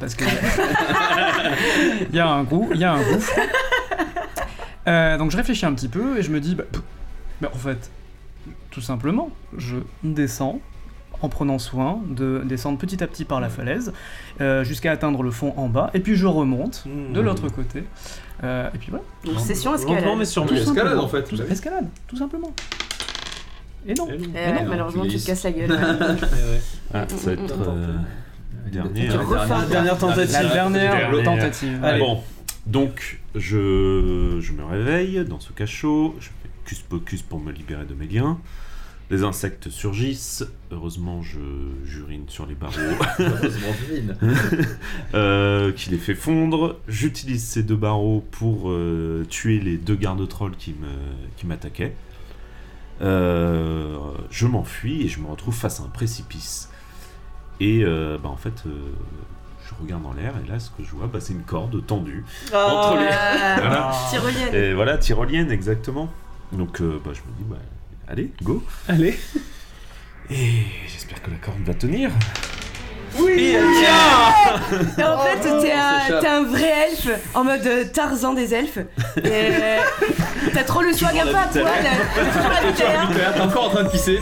parce 0.00 0.14
que 0.14 0.24
il 2.08 2.14
y 2.16 2.20
a 2.20 2.26
un 2.28 2.44
gou- 2.44 2.70
il 2.72 2.80
y 2.80 2.84
a 2.84 2.92
un 2.94 3.02
gouffre. 3.02 3.34
Euh, 4.86 5.16
donc 5.18 5.30
je 5.30 5.36
réfléchis 5.36 5.64
un 5.66 5.72
petit 5.74 5.88
peu 5.88 6.18
et 6.18 6.22
je 6.22 6.30
me 6.30 6.40
dis, 6.40 6.54
bah, 6.54 6.64
pff, 6.70 6.82
bah, 7.40 7.50
en 7.54 7.58
fait, 7.58 7.90
tout 8.70 8.80
simplement, 8.80 9.30
je 9.56 9.76
descends 10.02 10.60
en 11.22 11.28
prenant 11.28 11.58
soin 11.58 12.00
de 12.08 12.42
descendre 12.44 12.76
petit 12.78 13.02
à 13.02 13.06
petit 13.06 13.24
par 13.24 13.40
la 13.40 13.48
falaise 13.48 13.92
euh, 14.42 14.62
jusqu'à 14.64 14.92
atteindre 14.92 15.22
le 15.22 15.30
fond 15.30 15.54
en 15.56 15.68
bas, 15.68 15.90
et 15.94 16.00
puis 16.00 16.16
je 16.16 16.26
remonte 16.26 16.84
de 16.86 17.20
Hmm. 17.20 17.24
l'autre 17.24 17.48
côté. 17.48 17.84
Euh, 18.42 18.68
et 18.74 18.78
puis 18.78 18.90
voilà. 18.90 19.04
Donc, 19.24 19.40
session 19.40 19.72
Lentement 19.72 20.16
mais 20.16 20.24
escalade. 20.24 20.26
sûrement. 20.26 20.48
Escalade, 20.52 20.98
en 20.98 21.08
fait. 21.08 21.22
Tout- 21.22 21.40
escalade, 21.50 21.86
tout 22.06 22.16
simplement. 22.16 22.52
Et 23.86 23.94
non. 23.94 24.08
Eh 24.10 24.18
non. 24.18 24.24
Eh, 24.34 24.52
non, 24.52 24.68
malheureusement, 24.68 25.04
tu 25.06 25.16
te 25.16 25.26
casses 25.26 25.44
la 25.44 25.52
gueule. 25.52 25.70
Ah, 26.92 27.06
ça 27.08 27.16
va 27.26 27.32
être 27.32 27.54
euh, 27.58 27.96
hein. 27.96 28.82
refais. 29.24 29.70
Dernière 29.70 29.98
tentative. 29.98 30.32
La 30.32 30.44
dernière 30.44 30.70
Dernière. 31.10 31.22
tentative. 31.24 31.84
Allez. 31.84 31.98
Bon, 32.00 32.22
donc 32.66 33.20
je, 33.34 34.38
je 34.40 34.52
me 34.52 34.64
réveille 34.64 35.24
dans 35.24 35.40
ce 35.40 35.52
cachot, 35.52 36.14
je 36.20 36.26
fais 36.26 36.50
cus 36.64 36.76
pocus 36.88 37.22
pour 37.22 37.40
me 37.40 37.52
libérer 37.52 37.84
de 37.84 37.94
mes 37.94 38.06
liens. 38.06 38.38
Les 39.10 39.22
insectes 39.22 39.68
surgissent, 39.68 40.46
heureusement 40.70 41.20
je 41.22 41.38
j'urine 41.84 42.24
sur 42.28 42.46
les 42.46 42.54
barreaux 42.54 42.78
euh, 45.14 45.72
qui 45.72 45.90
les 45.90 45.98
fait 45.98 46.14
fondre. 46.14 46.80
J'utilise 46.88 47.44
ces 47.44 47.62
deux 47.62 47.76
barreaux 47.76 48.24
pour 48.30 48.70
euh, 48.70 49.26
tuer 49.28 49.60
les 49.60 49.76
deux 49.76 49.94
gardes-trolls 49.94 50.56
qui 50.56 50.72
me 50.72 50.88
qui 51.36 51.46
m'attaquaient. 51.46 51.94
Euh, 53.02 53.98
je 54.30 54.46
m'enfuis 54.46 55.02
et 55.02 55.08
je 55.08 55.20
me 55.20 55.26
retrouve 55.26 55.54
face 55.54 55.80
à 55.80 55.82
un 55.82 55.88
précipice. 55.88 56.70
Et 57.60 57.84
bah, 57.84 58.30
en 58.30 58.36
fait, 58.36 58.64
je 59.68 59.74
regarde 59.82 60.04
en 60.06 60.12
l'air 60.12 60.34
et 60.44 60.48
là, 60.50 60.58
ce 60.58 60.70
que 60.70 60.82
je 60.84 60.90
vois, 60.90 61.06
bah, 61.06 61.18
c'est 61.20 61.32
une 61.32 61.42
corde 61.42 61.84
tendue 61.86 62.24
entre 62.52 62.96
les. 62.98 63.04
Voilà. 63.56 63.90
Ah, 63.92 64.06
Tyrolienne. 64.10 64.54
Et 64.54 64.74
voilà, 64.74 64.98
tyrolienne, 64.98 65.50
exactement. 65.50 66.08
Donc, 66.52 66.80
euh, 66.80 67.00
bah, 67.04 67.12
je 67.14 67.20
me 67.20 67.36
dis, 67.38 67.44
bah, 67.44 67.56
allez, 68.08 68.32
go. 68.42 68.62
Allez. 68.88 69.18
Et 70.30 70.62
j'espère 70.86 71.22
que 71.22 71.30
la 71.30 71.36
corde 71.36 71.60
va 71.64 71.74
tenir. 71.74 72.10
Oui, 73.18 73.54
Et 74.98 75.04
en 75.04 75.18
fait, 75.18 75.38
Oh, 75.38 75.40
t'es 75.40 75.50
on 75.50 75.56
un, 75.78 76.20
t'es 76.20 76.26
un 76.26 76.42
vrai 76.42 76.88
elfe, 76.90 77.08
en 77.34 77.44
mode 77.44 77.92
Tarzan 77.92 78.34
des 78.34 78.54
elfes. 78.54 78.78
Et 78.78 79.20
euh, 79.24 79.78
t'as 80.54 80.62
trop 80.64 80.82
le 80.82 80.92
swag 80.92 81.18
un 81.18 81.26
peu 81.26 81.34
à 81.36 81.46
la 81.46 82.72
terre, 82.72 83.08
T'es 83.34 83.40
encore 83.40 83.64
en 83.66 83.70
train 83.70 83.82
de 83.84 83.88
pisser. 83.90 84.20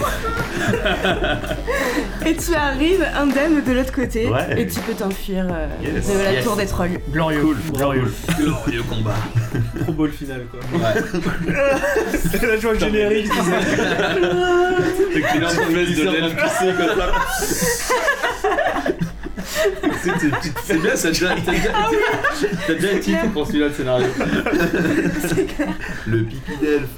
et 2.27 2.37
tu 2.37 2.55
arrives 2.55 3.07
indemne 3.17 3.63
de 3.65 3.73
l'autre 3.73 3.93
côté, 3.93 4.29
Ouais. 4.29 4.61
et 4.63 4.67
tu 4.67 4.81
peux 4.81 4.95
t'enfuir 4.95 5.47
euh, 5.51 5.67
Yes. 5.83 6.09
de 6.09 6.19
la 6.23 6.33
Yes. 6.33 6.45
tour 6.45 6.57
des 6.57 6.67
trolls. 6.67 7.01
Glorieux. 7.11 7.41
Cool, 7.43 7.57
Glorieux. 7.75 8.13
Glorieux 8.39 8.83
combat. 8.89 9.15
Pro 9.83 9.93
Bowl 9.93 10.11
final 10.11 10.43
quoi. 10.51 10.61
Ouais. 10.79 11.03
Vois 12.61 12.73
le 12.73 12.79
générique. 12.79 13.29
tu 13.31 13.37
sais. 13.37 13.43
Train 15.23 15.39
de 15.39 15.75
de 16.29 16.35
pisser 16.43 16.73
comme 16.79 16.97
ça. 16.97 17.07
C'est 20.65 20.81
bien, 20.81 20.97
ça 20.97 21.09
déjà, 21.09 21.35
t'as 21.45 21.53
déjà, 21.53 21.71
t'as 22.67 22.75
déjà 22.75 22.93
été 22.93 23.01
titre 23.01 23.31
pour 23.33 23.47
celui-là 23.47 23.69
le 23.69 23.73
scénario. 23.75 24.07
Le 26.07 26.23
pipi 26.25 26.53
d'elfe. 26.61 26.89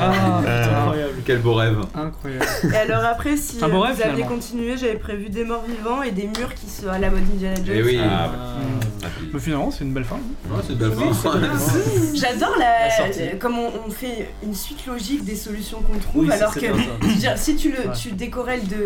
Ah, 0.00 0.38
putain. 0.40 0.76
Incroyable. 0.78 1.12
Quel 1.24 1.38
beau 1.38 1.54
rêve. 1.54 1.78
Incroyable. 1.94 2.44
Et 2.72 2.76
alors 2.76 3.04
après, 3.04 3.36
si 3.36 3.62
euh, 3.62 3.66
vous 3.66 3.80
rêve, 3.80 3.92
aviez 3.92 4.04
finalement. 4.14 4.26
continué, 4.28 4.76
j'avais 4.76 4.96
prévu 4.96 5.28
des 5.28 5.44
morts 5.44 5.64
vivants 5.66 6.02
et 6.02 6.10
des 6.10 6.26
murs 6.26 6.54
qui 6.54 6.68
sont 6.68 6.88
à 6.88 6.98
la 6.98 7.10
mode 7.10 7.22
Indiana 7.34 7.56
Jones. 7.56 7.76
Eh 7.78 7.82
oui. 7.82 7.98
Ah, 8.02 8.30
Ah. 8.32 8.86
Mais 9.32 9.40
finalement, 9.40 9.70
c'est 9.70 9.84
une 9.84 9.92
belle 9.92 10.04
fin. 10.04 10.16
Ouais, 10.16 10.60
c'est 10.66 10.72
une 10.72 10.78
belle 10.78 10.90
Oui, 10.96 11.14
fin. 11.14 11.32
J'adore 12.14 12.56
la, 12.58 12.86
euh, 13.04 13.36
comme 13.38 13.58
on, 13.58 13.70
on 13.86 13.90
fait 13.90 14.30
une 14.42 14.54
suite 14.54 14.86
logique 14.86 15.24
des 15.24 15.36
solutions 15.36 15.80
qu'on 15.80 15.98
trouve, 15.98 16.24
Oui, 16.26 16.32
alors 16.32 16.52
que 16.54 16.60
bien, 16.60 16.72
ça. 16.76 16.82
je 17.02 17.06
veux 17.06 17.14
dire, 17.14 17.38
si 17.38 17.56
tu 17.56 17.70
le 17.72 17.78
Ouais. 17.78 17.94
tu 17.96 18.12
décorelles 18.12 18.66
de 18.66 18.76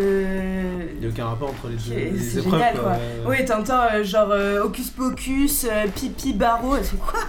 Il 0.95 0.99
n'y 1.01 1.05
a 1.07 1.09
aucun 1.09 1.25
rapport 1.25 1.49
entre 1.49 1.67
les 1.69 1.75
deux 1.75 2.19
C'est- 2.19 2.41
génial, 2.43 2.73
quoi. 2.75 2.83
quoi. 2.83 2.97
Oui, 3.31 3.45
t'entends 3.45 3.83
euh, 3.93 4.03
genre 4.03 4.29
euh, 4.31 4.63
hocus 4.63 4.89
pocus, 4.91 5.65
euh, 5.69 5.87
pipi 5.93 6.33
barreau, 6.33 6.75
c'est 6.81 6.99
quoi? 6.99 7.19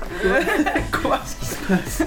Quoi? 1.02 1.20
Ce 1.26 1.37
qui 1.37 1.46
se 1.46 1.57
passe? 1.66 2.02